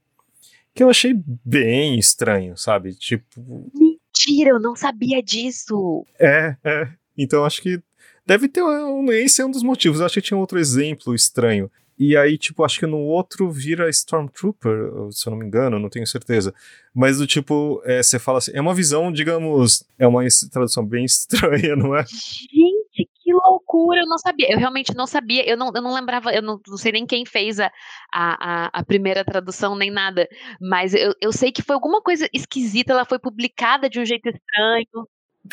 [0.76, 2.94] que eu achei bem estranho, sabe?
[2.94, 3.70] Tipo.
[3.74, 6.04] Mentira, eu não sabia disso.
[6.20, 6.88] É, é.
[7.16, 7.80] Então acho que
[8.26, 10.00] deve ter um, esse é um dos motivos.
[10.00, 11.70] Eu acho que tinha outro exemplo estranho.
[11.98, 15.88] E aí, tipo, acho que no outro vira Stormtrooper, se eu não me engano, não
[15.88, 16.54] tenho certeza.
[16.94, 20.22] Mas do tipo, é, você fala assim, é uma visão, digamos, é uma
[20.52, 22.04] tradução bem estranha, não é?
[22.04, 22.75] Gente,
[23.36, 24.50] loucura, eu não sabia.
[24.50, 27.24] Eu realmente não sabia, eu não, eu não lembrava, eu não, não sei nem quem
[27.24, 27.70] fez a,
[28.12, 30.28] a, a, primeira tradução, nem nada.
[30.60, 34.28] Mas eu, eu sei que foi alguma coisa esquisita, ela foi publicada de um jeito
[34.28, 35.08] estranho.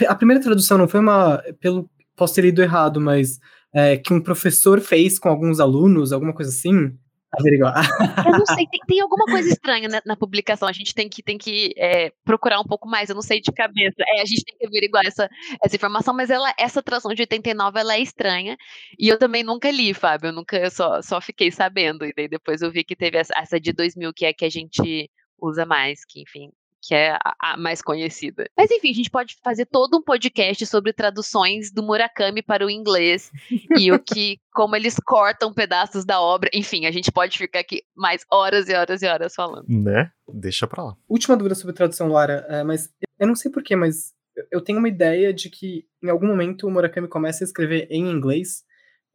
[0.08, 1.42] A primeira tradução não foi uma.
[1.60, 3.40] Pelo, posso ter lido errado, mas
[3.74, 6.98] é, que um professor fez com alguns alunos, alguma coisa assim?
[7.40, 7.84] Averiguar.
[8.26, 10.68] Eu não sei, tem, tem alguma coisa estranha na, na, publicação.
[10.68, 13.10] A gente tem que, tem que é, procurar um pouco mais.
[13.10, 13.96] Eu não sei de cabeça.
[14.08, 15.28] É, a gente tem que averiguar essa,
[15.64, 18.56] essa informação, mas ela, essa tradução de 89 ela é estranha.
[19.00, 20.28] E eu também nunca li, Fábio.
[20.28, 22.06] Eu nunca, eu só, só fiquei sabendo.
[22.06, 24.50] E daí depois eu vi que teve essa, essa de 2000, que é que a
[24.50, 25.10] gente
[25.40, 26.52] usa mais, que enfim,
[26.84, 28.46] que é a, mais conhecida.
[28.58, 32.70] Mas enfim, a gente pode fazer todo um podcast sobre traduções do Murakami para o
[32.70, 33.32] inglês
[33.80, 36.50] e o que, como eles cortam pedaços da obra.
[36.54, 39.66] Enfim, a gente pode ficar aqui mais horas e horas e horas falando.
[39.70, 40.12] Né?
[40.28, 40.98] Deixa pra lá.
[41.08, 44.14] Última dúvida sobre tradução, Lara, é, mas eu não sei porquê, mas
[44.52, 48.12] eu tenho uma ideia de que em algum momento o Murakami começa a escrever em
[48.12, 48.66] inglês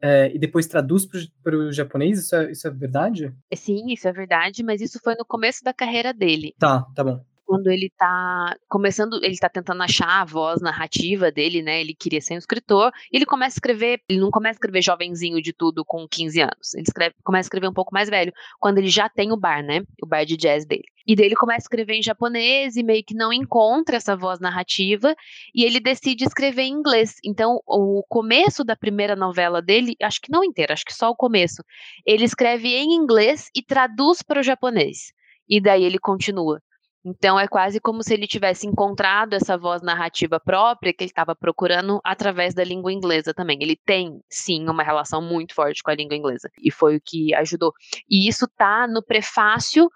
[0.01, 1.07] é, e depois traduz
[1.43, 2.19] para o japonês?
[2.19, 3.35] Isso é, isso é verdade?
[3.55, 6.55] Sim, isso é verdade, mas isso foi no começo da carreira dele.
[6.59, 11.63] Tá, tá bom quando ele tá começando, ele tá tentando achar a voz narrativa dele,
[11.63, 11.81] né?
[11.81, 14.83] Ele queria ser um escritor, e ele começa a escrever, ele não começa a escrever
[14.83, 16.75] jovenzinho de tudo com 15 anos.
[16.75, 19.63] Ele escreve, começa a escrever um pouco mais velho, quando ele já tem o bar,
[19.63, 19.81] né?
[20.03, 20.85] O bar de jazz dele.
[21.07, 24.39] E daí ele começa a escrever em japonês e meio que não encontra essa voz
[24.41, 25.15] narrativa,
[25.55, 27.15] e ele decide escrever em inglês.
[27.25, 31.17] Então, o começo da primeira novela dele, acho que não inteira, acho que só o
[31.17, 31.63] começo,
[32.05, 35.13] ele escreve em inglês e traduz para o japonês.
[35.49, 36.61] E daí ele continua.
[37.09, 41.35] Então é quase como se ele tivesse encontrado essa voz narrativa própria que ele estava
[41.35, 43.59] procurando através da língua inglesa também.
[43.63, 47.35] Ele tem, sim, uma relação muito forte com a língua inglesa e foi o que
[47.35, 47.73] ajudou.
[48.11, 49.89] E isso tá no prefácio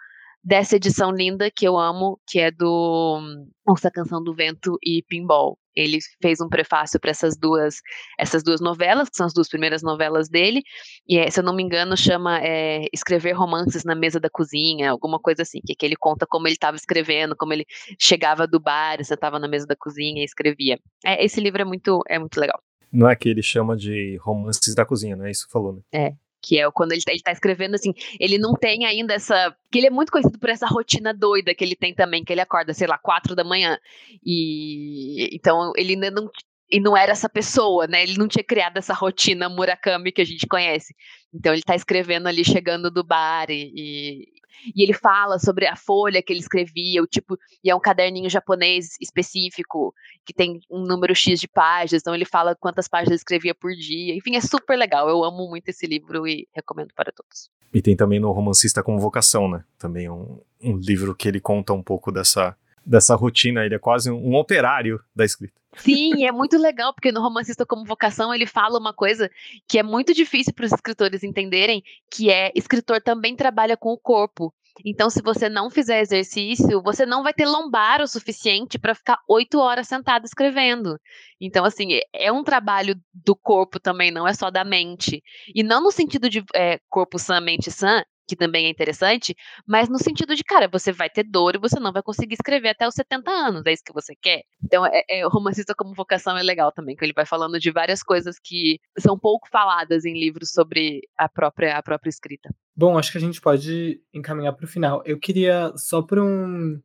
[0.42, 3.20] dessa edição linda que eu amo, que é do
[3.66, 5.58] Ouça a Canção do Vento e Pinball.
[5.74, 7.76] Ele fez um prefácio para essas duas
[8.18, 10.62] essas duas novelas, que são as duas primeiras novelas dele,
[11.08, 14.90] e é, se eu não me engano chama é, Escrever Romances na Mesa da Cozinha,
[14.90, 17.66] alguma coisa assim, que, que ele conta como ele estava escrevendo, como ele
[17.98, 20.78] chegava do bar, sentava na mesa da cozinha e escrevia.
[21.04, 22.60] É, esse livro é muito, é muito legal.
[22.92, 25.80] Não é que ele chama de romances da cozinha, não é isso que falou, né?
[25.92, 29.54] É, que é quando ele, tá, ele tá escrevendo assim, ele não tem ainda essa.
[29.70, 32.40] Que ele é muito conhecido por essa rotina doida que ele tem também, que ele
[32.40, 33.78] acorda, sei lá, quatro da manhã.
[34.24, 36.28] E então ele ainda não.
[36.70, 38.02] E não era essa pessoa, né?
[38.02, 40.94] Ele não tinha criado essa rotina Murakami que a gente conhece.
[41.32, 44.26] Então ele tá escrevendo ali, chegando do bar e,
[44.74, 48.28] e ele fala sobre a folha que ele escrevia, o tipo, e é um caderninho
[48.28, 49.94] japonês específico,
[50.24, 53.72] que tem um número X de páginas, então ele fala quantas páginas ele escrevia por
[53.72, 54.14] dia.
[54.14, 55.08] Enfim, é super legal.
[55.08, 57.50] Eu amo muito esse livro e recomendo para todos.
[57.72, 59.64] E tem também no Romancista com Vocação, né?
[59.78, 64.10] Também um, um livro que ele conta um pouco dessa, dessa rotina, ele é quase
[64.10, 65.60] um, um operário da escrita.
[65.76, 69.30] Sim, é muito legal, porque no Romancista como Vocação ele fala uma coisa
[69.66, 73.98] que é muito difícil para os escritores entenderem, que é escritor também trabalha com o
[73.98, 74.52] corpo.
[74.84, 79.18] Então, se você não fizer exercício, você não vai ter lombar o suficiente para ficar
[79.28, 80.98] oito horas sentado escrevendo.
[81.40, 85.22] Então, assim, é um trabalho do corpo também, não é só da mente.
[85.54, 89.34] E não no sentido de é, corpo sã, mente sã, que também é interessante,
[89.66, 92.70] mas no sentido de, cara, você vai ter dor e você não vai conseguir escrever
[92.70, 94.42] até os 70 anos, é isso que você quer.
[94.64, 97.70] Então, é, é, o romancista como vocação é legal também, que ele vai falando de
[97.70, 102.48] várias coisas que são pouco faladas em livros sobre a própria, a própria escrita.
[102.74, 105.02] Bom, acho que a gente pode encaminhar para o final.
[105.04, 106.80] Eu queria só para um.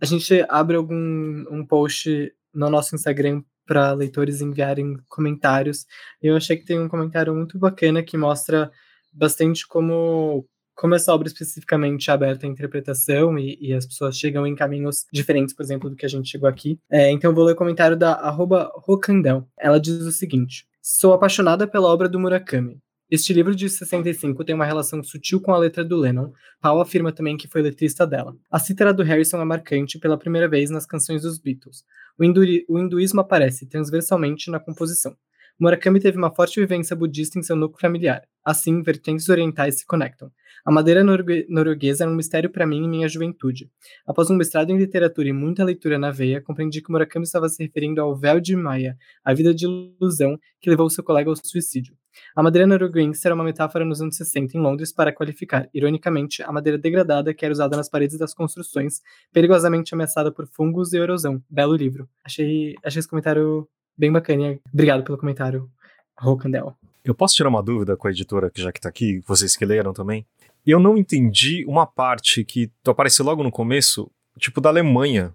[0.00, 5.86] A gente abre algum um post no nosso Instagram para leitores enviarem comentários.
[6.22, 8.70] Eu achei que tem um comentário muito bacana que mostra
[9.12, 10.48] bastante como
[10.78, 15.06] como essa obra especificamente é aberta à interpretação e, e, as pessoas chegam em caminhos
[15.12, 16.78] diferentes, por exemplo, do que a gente chegou aqui.
[16.88, 19.44] É, então vou ler o comentário da arroba Rocandel.
[19.58, 22.78] Ela diz o seguinte: Sou apaixonada pela obra do Murakami.
[23.10, 26.30] Este livro de 65 tem uma relação sutil com a letra do Lennon.
[26.60, 28.36] Paul afirma também que foi letrista dela.
[28.48, 31.82] A cítara do Harrison é marcante pela primeira vez nas canções dos Beatles.
[32.16, 35.16] O, hindu o hinduísmo aparece transversalmente na composição.
[35.60, 38.22] Murakami teve uma forte vivência budista em seu núcleo familiar.
[38.44, 40.30] Assim, vertentes orientais se conectam.
[40.64, 43.68] A madeira norueguesa era um mistério para mim em minha juventude.
[44.06, 47.60] Após um mestrado em literatura e muita leitura na veia, compreendi que Murakami estava se
[47.62, 51.96] referindo ao véu de Maia, a vida de ilusão que levou seu colega ao suicídio.
[52.36, 56.52] A madeira norueguense era uma metáfora nos anos 60 em Londres para qualificar, ironicamente, a
[56.52, 59.00] madeira degradada que era usada nas paredes das construções,
[59.32, 61.42] perigosamente ameaçada por fungos e erosão.
[61.50, 62.08] Belo livro.
[62.24, 63.68] Achei, achei esse comentário
[63.98, 64.58] bem bacana.
[64.72, 65.68] Obrigado pelo comentário,
[66.16, 66.74] Rocandel.
[67.04, 69.64] Eu posso tirar uma dúvida com a editora, que já que tá aqui, vocês que
[69.64, 70.26] leram também?
[70.66, 75.32] Eu não entendi uma parte que aparece logo no começo, tipo da Alemanha,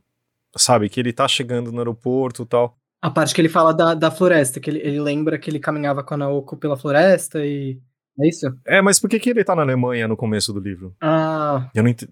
[0.56, 0.90] sabe?
[0.90, 2.78] Que ele tá chegando no aeroporto e tal.
[3.02, 6.04] A parte que ele fala da, da floresta, que ele, ele lembra que ele caminhava
[6.04, 7.80] com a Naoko pela floresta e.
[8.20, 8.46] É isso?
[8.68, 10.96] É, mas por que, que ele tá na Alemanha no começo do livro?
[11.02, 11.70] Ah.
[11.74, 12.04] Eu não ent...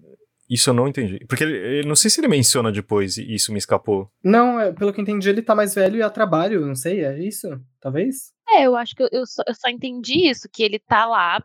[0.48, 1.24] Isso eu não entendi.
[1.26, 4.10] Porque ele, ele, não sei se ele menciona depois e isso me escapou.
[4.22, 7.18] Não, é, pelo que entendi, ele tá mais velho e a trabalho, não sei, é
[7.18, 7.48] isso?
[7.80, 8.32] Talvez?
[8.48, 11.42] É, eu acho que eu, eu, só, eu só entendi isso, que ele tá lá.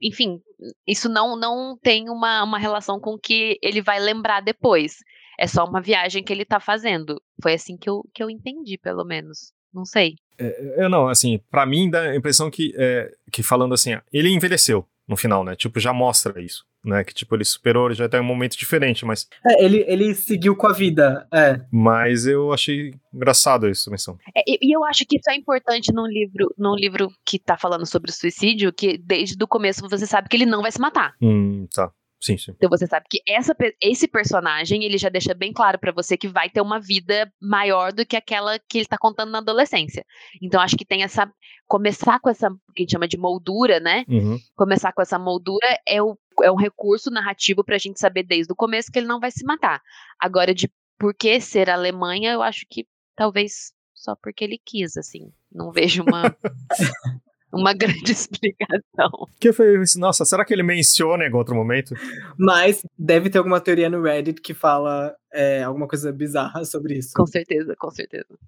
[0.00, 0.40] Enfim,
[0.86, 4.98] isso não, não tem uma, uma relação com o que ele vai lembrar depois.
[5.38, 7.20] É só uma viagem que ele tá fazendo.
[7.42, 9.52] Foi assim que eu, que eu entendi, pelo menos.
[9.72, 10.14] Não sei.
[10.38, 14.30] É, eu não, assim, para mim dá a impressão que, é, que falando assim, ele
[14.30, 15.54] envelheceu no final, né?
[15.54, 17.04] Tipo, já mostra isso, né?
[17.04, 19.28] Que, tipo, ele superou, ele já tá em um momento diferente, mas...
[19.44, 21.60] É, ele, ele seguiu com a vida, é.
[21.70, 24.16] Mas eu achei engraçado isso, menção.
[24.36, 27.86] É, e eu acho que isso é importante num livro, num livro que tá falando
[27.86, 31.14] sobre suicídio, que desde o começo você sabe que ele não vai se matar.
[31.20, 31.90] Hum, tá.
[32.20, 32.52] Sim, sim.
[32.52, 36.28] Então você sabe que essa, esse personagem, ele já deixa bem claro para você que
[36.28, 40.04] vai ter uma vida maior do que aquela que ele tá contando na adolescência.
[40.40, 41.30] Então acho que tem essa
[41.66, 44.04] começar com essa que a gente chama de moldura, né?
[44.08, 44.38] Uhum.
[44.54, 48.56] Começar com essa moldura é, o, é um recurso narrativo pra gente saber desde o
[48.56, 49.82] começo que ele não vai se matar.
[50.18, 55.32] Agora de por que ser Alemanha, eu acho que talvez só porque ele quis, assim.
[55.52, 56.34] Não vejo uma
[57.56, 59.10] uma grande explicação.
[59.40, 59.98] Que foi isso?
[59.98, 61.94] Nossa, será que ele menciona em outro momento?
[62.38, 67.12] Mas deve ter alguma teoria no Reddit que fala é, alguma coisa bizarra sobre isso.
[67.14, 68.38] Com certeza, com certeza.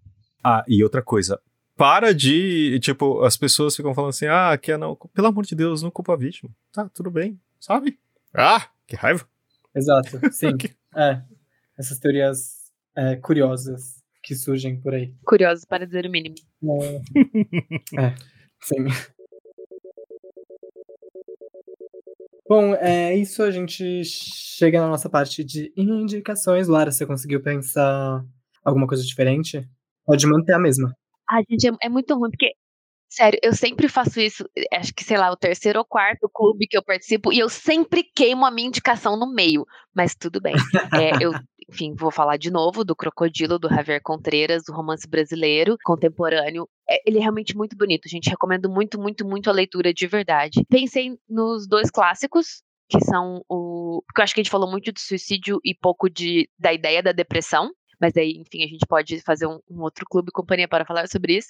[0.43, 1.41] Ah, e outra coisa.
[1.77, 5.55] Para de, tipo, as pessoas ficam falando assim, ah, que é não, pelo amor de
[5.55, 6.51] Deus, não culpa a vítima.
[6.73, 7.99] Tá, tudo bem, sabe?
[8.35, 9.25] Ah, que raiva.
[9.75, 10.57] Exato, sim.
[10.97, 11.23] é,
[11.79, 15.15] essas teorias é, curiosas que surgem por aí.
[15.25, 16.35] Curiosas para dizer o mínimo.
[17.95, 18.03] É.
[18.07, 18.15] é.
[18.61, 18.87] Sim.
[22.49, 23.43] Bom, é isso.
[23.43, 26.67] A gente chega na nossa parte de indicações.
[26.67, 28.25] Lara, você conseguiu pensar
[28.65, 29.69] alguma coisa diferente?
[30.07, 30.95] Pode manter a mesma.
[31.29, 32.55] Ah, gente, é, é muito ruim, porque
[33.11, 36.77] Sério, eu sempre faço isso, acho que, sei lá, o terceiro ou quarto clube que
[36.77, 40.55] eu participo, e eu sempre queimo a minha indicação no meio, mas tudo bem.
[40.93, 41.33] É, eu,
[41.69, 46.69] enfim, vou falar de novo do Crocodilo, do Javier Contreras, do romance brasileiro, contemporâneo.
[46.89, 48.31] É, ele é realmente muito bonito, gente.
[48.31, 50.65] Recomendo muito, muito, muito a leitura de verdade.
[50.69, 54.03] Pensei nos dois clássicos, que são o.
[54.07, 57.03] Porque eu acho que a gente falou muito de suicídio e pouco de, da ideia
[57.03, 57.71] da depressão.
[58.01, 61.37] Mas aí, enfim, a gente pode fazer um, um outro clube companhia para falar sobre
[61.37, 61.49] isso.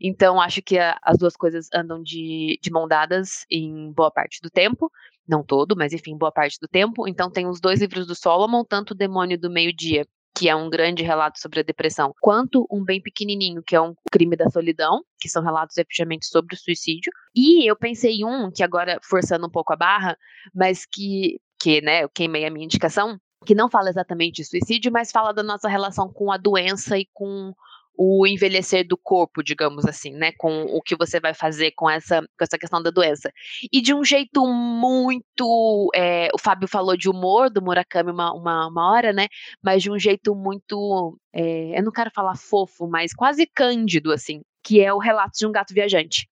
[0.00, 4.40] Então, acho que a, as duas coisas andam de, de mão dadas em boa parte
[4.42, 4.90] do tempo.
[5.26, 7.06] Não todo, mas enfim, boa parte do tempo.
[7.08, 10.06] Então, tem os dois livros do Solomon, tanto o Demônio do Meio-Dia,
[10.38, 13.94] que é um grande relato sobre a depressão, quanto um bem pequenininho, que é um
[14.10, 17.10] crime da solidão, que são relatos efetivamente sobre o suicídio.
[17.34, 20.16] E eu pensei em um, que agora forçando um pouco a barra,
[20.54, 24.92] mas que, que né, eu queimei a minha indicação, que não fala exatamente de suicídio,
[24.92, 27.52] mas fala da nossa relação com a doença e com
[28.00, 30.30] o envelhecer do corpo, digamos assim, né?
[30.38, 33.32] Com o que você vai fazer com essa, com essa questão da doença.
[33.72, 35.90] E de um jeito muito.
[35.92, 39.26] É, o Fábio falou de humor do Murakami uma, uma, uma hora, né?
[39.60, 41.18] Mas de um jeito muito.
[41.32, 44.42] É, eu não quero falar fofo, mas quase cândido, assim.
[44.62, 46.28] Que é o relato de um gato viajante.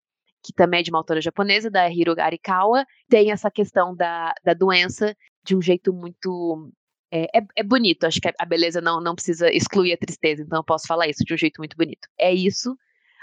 [0.43, 2.85] Que também é de uma autora japonesa, da Hiro Arikawa.
[3.09, 6.73] Tem essa questão da, da doença de um jeito muito
[7.13, 10.59] é, é, é, bonito, acho que a beleza não, não precisa excluir a tristeza, então
[10.59, 12.09] eu posso falar isso de um jeito muito bonito.
[12.19, 12.75] É isso,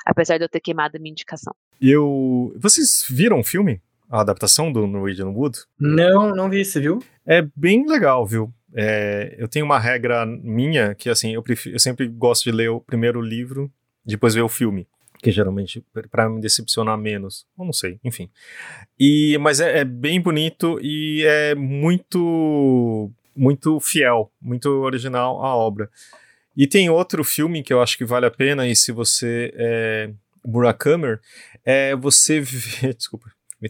[0.05, 1.53] apesar de eu ter queimado a minha indicação.
[1.81, 2.53] Eu.
[2.57, 3.81] Vocês viram o filme?
[4.07, 5.59] A adaptação do Norwegian Wood?
[5.79, 7.03] Não, não vi, você viu?
[7.25, 8.51] É bem legal, viu?
[8.73, 12.69] É, eu tenho uma regra minha que, assim, eu, prefiro, eu sempre gosto de ler
[12.69, 13.71] o primeiro livro,
[14.05, 14.87] depois ver o filme
[15.21, 18.29] que geralmente para me decepcionar menos, eu não sei, enfim.
[18.97, 25.89] E mas é, é, bem bonito e é muito muito fiel, muito original à obra.
[26.55, 30.11] E tem outro filme que eu acho que vale a pena, e se você é
[30.45, 31.17] Murakami,
[31.63, 33.67] é você vê, desculpa, me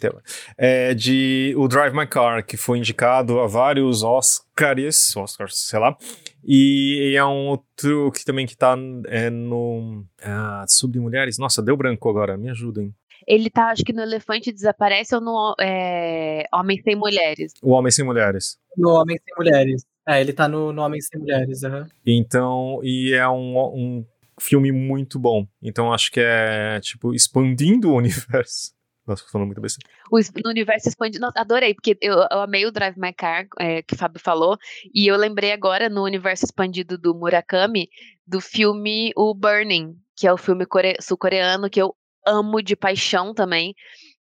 [0.58, 5.98] é de o Drive My Car, que foi indicado a vários Oscars, Oscars, sei lá,
[6.44, 11.38] e é um outro que também que tá é, no ah, sobre mulheres.
[11.38, 12.94] Nossa, deu branco agora, me ajudem.
[13.30, 17.54] Ele tá, acho que no Elefante Desaparece ou no é, Homem Sem Mulheres.
[17.62, 18.58] O Homem Sem Mulheres.
[18.76, 19.86] No Homem Sem Mulheres.
[20.08, 21.86] É, ele tá no, no Homem Sem Mulheres, uhum.
[22.04, 24.06] Então, e é um, um
[24.42, 25.46] filme muito bom.
[25.62, 28.74] Então, acho que é, tipo, expandindo o universo.
[29.06, 29.70] Nossa, falando muito bem.
[30.12, 31.22] O no universo expandido.
[31.22, 34.58] Nossa, adorei, porque eu, eu, amei o Drive My Car, é, que o Fábio falou.
[34.94, 37.90] E eu lembrei agora, no universo expandido do Murakami,
[38.26, 40.66] do filme O Burning, que é o filme
[41.00, 41.96] sul-coreano que eu
[42.30, 43.74] amo de paixão também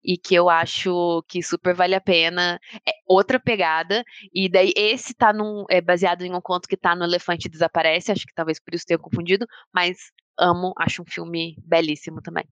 [0.03, 2.59] e que eu acho que super vale a pena.
[2.87, 4.03] É outra pegada.
[4.33, 8.11] E daí esse tá num, é baseado em um conto que tá no Elefante Desaparece,
[8.11, 9.97] acho que talvez por isso tenha confundido, mas
[10.37, 12.45] amo, acho um filme belíssimo também.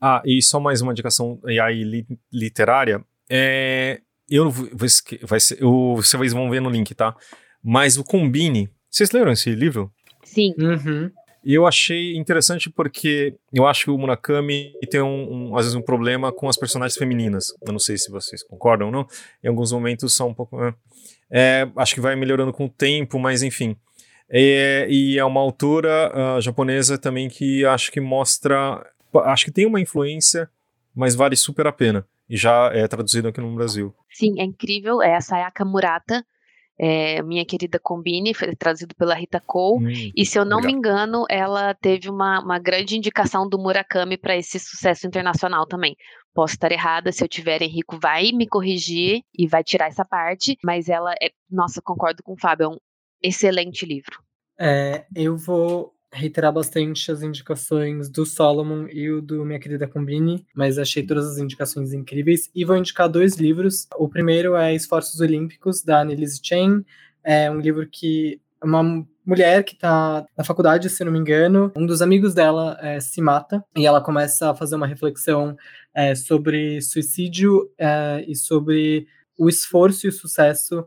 [0.00, 3.04] Ah, e só mais uma indicação aí li, literária.
[3.28, 4.68] É, eu vou,
[5.22, 7.14] vai ser, eu, vocês vão ver no link, tá?
[7.62, 8.70] Mas o Combine.
[8.88, 9.92] Vocês leram esse livro?
[10.24, 10.54] Sim.
[10.58, 11.10] Uhum.
[11.44, 15.82] Eu achei interessante porque eu acho que o Murakami tem, um, um, às vezes, um
[15.82, 17.54] problema com as personagens femininas.
[17.66, 19.06] Eu não sei se vocês concordam ou não.
[19.42, 20.62] Em alguns momentos são um pouco.
[20.62, 20.74] É,
[21.30, 23.76] é acho que vai melhorando com o tempo, mas enfim.
[24.28, 28.86] É, e é uma autora uh, japonesa também que acho que mostra.
[29.24, 30.48] Acho que tem uma influência,
[30.94, 32.06] mas vale super a pena.
[32.28, 33.92] E já é traduzido aqui no Brasil.
[34.12, 35.02] Sim, é incrível.
[35.02, 36.24] É a Sayaka Murata
[36.82, 39.84] é, Minha Querida Combine, foi traduzido pela Rita Cole.
[39.84, 40.72] Hum, e se eu não legal.
[40.72, 45.94] me engano, ela teve uma, uma grande indicação do Murakami para esse sucesso internacional também.
[46.32, 50.56] Posso estar errada, se eu tiver, Henrico vai me corrigir e vai tirar essa parte,
[50.64, 52.78] mas ela é, nossa, concordo com o Fábio, é um
[53.22, 54.18] excelente livro.
[54.58, 60.44] É, eu vou reiterar bastante as indicações do Solomon e o do Minha Querida Combine,
[60.54, 62.50] mas achei todas as indicações incríveis.
[62.54, 63.86] E vou indicar dois livros.
[63.96, 66.84] O primeiro é Esforços Olímpicos, da Annelise Chen.
[67.22, 71.86] É um livro que uma mulher que está na faculdade, se não me engano, um
[71.86, 75.56] dos amigos dela é, se mata e ela começa a fazer uma reflexão
[75.94, 79.06] é, sobre suicídio é, e sobre
[79.38, 80.84] o esforço e o sucesso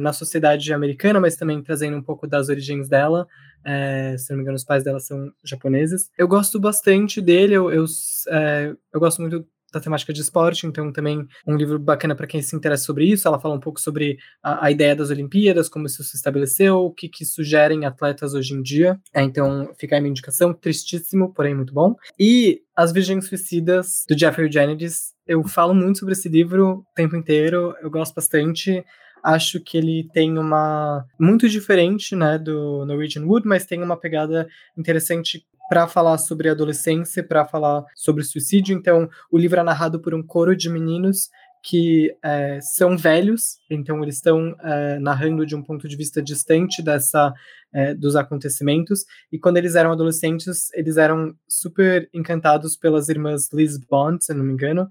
[0.00, 3.28] na sociedade americana, mas também trazendo um pouco das origens dela.
[3.64, 6.10] É, se não me engano, os pais dela são japoneses.
[6.16, 7.84] Eu gosto bastante dele, eu, eu,
[8.28, 12.42] é, eu gosto muito da temática de esporte, então também um livro bacana para quem
[12.42, 13.26] se interessa sobre isso.
[13.26, 16.90] Ela fala um pouco sobre a, a, ideia das Olimpíadas, como isso se estabeleceu, o
[16.90, 18.98] que, que sugerem atletas hoje em dia.
[19.14, 21.94] É, então fica aí minha indicação, tristíssimo, porém muito bom.
[22.18, 25.14] E As Virgens Suicidas, do Jeffrey Jennings.
[25.26, 28.84] Eu falo muito sobre esse livro o tempo inteiro, eu gosto bastante.
[29.22, 34.48] Acho que ele tem uma muito diferente, né, do Norwegian Wood, mas tem uma pegada
[34.76, 38.76] interessante para falar sobre adolescência, para falar sobre suicídio.
[38.76, 41.28] Então, o livro é narrado por um coro de meninos
[41.62, 46.82] que é, são velhos, então eles estão é, narrando de um ponto de vista distante
[46.82, 47.32] dessa
[47.72, 49.04] é, dos acontecimentos.
[49.30, 54.44] E quando eles eram adolescentes, eles eram super encantados pelas irmãs Liz Bond, se não
[54.44, 54.88] me engano,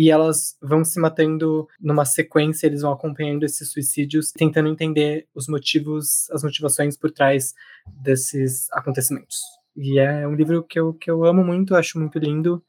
[0.00, 5.48] e elas vão se matando numa sequência, eles vão acompanhando esses suicídios, tentando entender os
[5.48, 7.52] motivos, as motivações por trás
[8.00, 9.38] desses acontecimentos.
[9.76, 12.64] E é um livro que eu, que eu amo muito, acho muito lindo,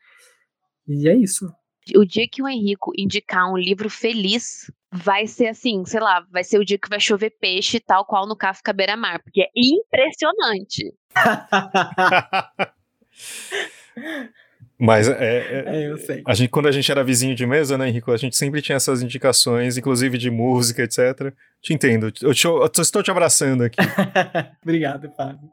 [0.87, 1.53] e é isso.
[1.95, 6.43] O dia que o Henrico indicar um livro feliz, vai ser assim, sei lá, vai
[6.43, 10.95] ser o dia que vai chover peixe, tal qual no Kafka Beira-Mar, porque é impressionante.
[14.79, 16.23] Mas é, é, eu sei.
[16.25, 18.77] A gente, quando a gente era vizinho de mesa, né, Henrico, a gente sempre tinha
[18.77, 21.33] essas indicações, inclusive de música, etc.
[21.61, 22.05] Te entendo.
[22.21, 23.77] Eu, te, eu estou te abraçando aqui.
[24.63, 25.49] obrigado, Fábio.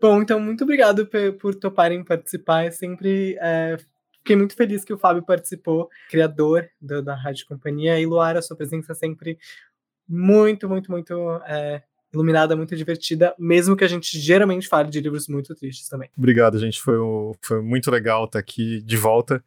[0.00, 2.64] Bom, então, muito obrigado por toparem participar.
[2.64, 3.76] É sempre é,
[4.18, 8.00] fiquei muito feliz que o Fábio participou, criador do, da Rádio Companhia.
[8.00, 9.38] E Luara, sua presença é sempre
[10.08, 11.14] muito, muito, muito
[11.46, 11.82] é,
[12.12, 16.10] iluminada, muito divertida, mesmo que a gente geralmente fale de livros muito tristes também.
[16.16, 16.80] Obrigado, gente.
[16.80, 16.96] Foi,
[17.40, 19.42] foi muito legal estar aqui de volta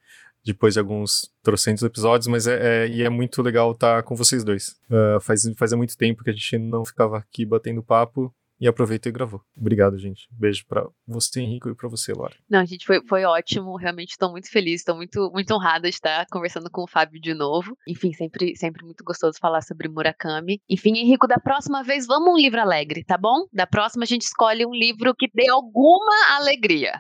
[0.45, 4.43] depois de alguns trocentos episódios, mas é, é, e é muito legal estar com vocês
[4.43, 4.75] dois.
[4.89, 8.33] Uh, faz, fazia muito tempo que a gente não ficava aqui batendo papo
[8.63, 9.41] e aproveitou e gravou.
[9.57, 10.25] Obrigado, gente.
[10.31, 12.33] Beijo para você, Henrique, e para você, Laura.
[12.49, 13.75] Não, gente, foi, foi ótimo.
[13.75, 17.33] Realmente estou muito feliz, estou muito, muito honrada de estar conversando com o Fábio de
[17.33, 17.77] novo.
[17.85, 20.61] Enfim, sempre, sempre muito gostoso falar sobre Murakami.
[20.69, 23.45] Enfim, Henrico, da próxima vez vamos um livro alegre, tá bom?
[23.51, 26.93] Da próxima a gente escolhe um livro que dê alguma alegria.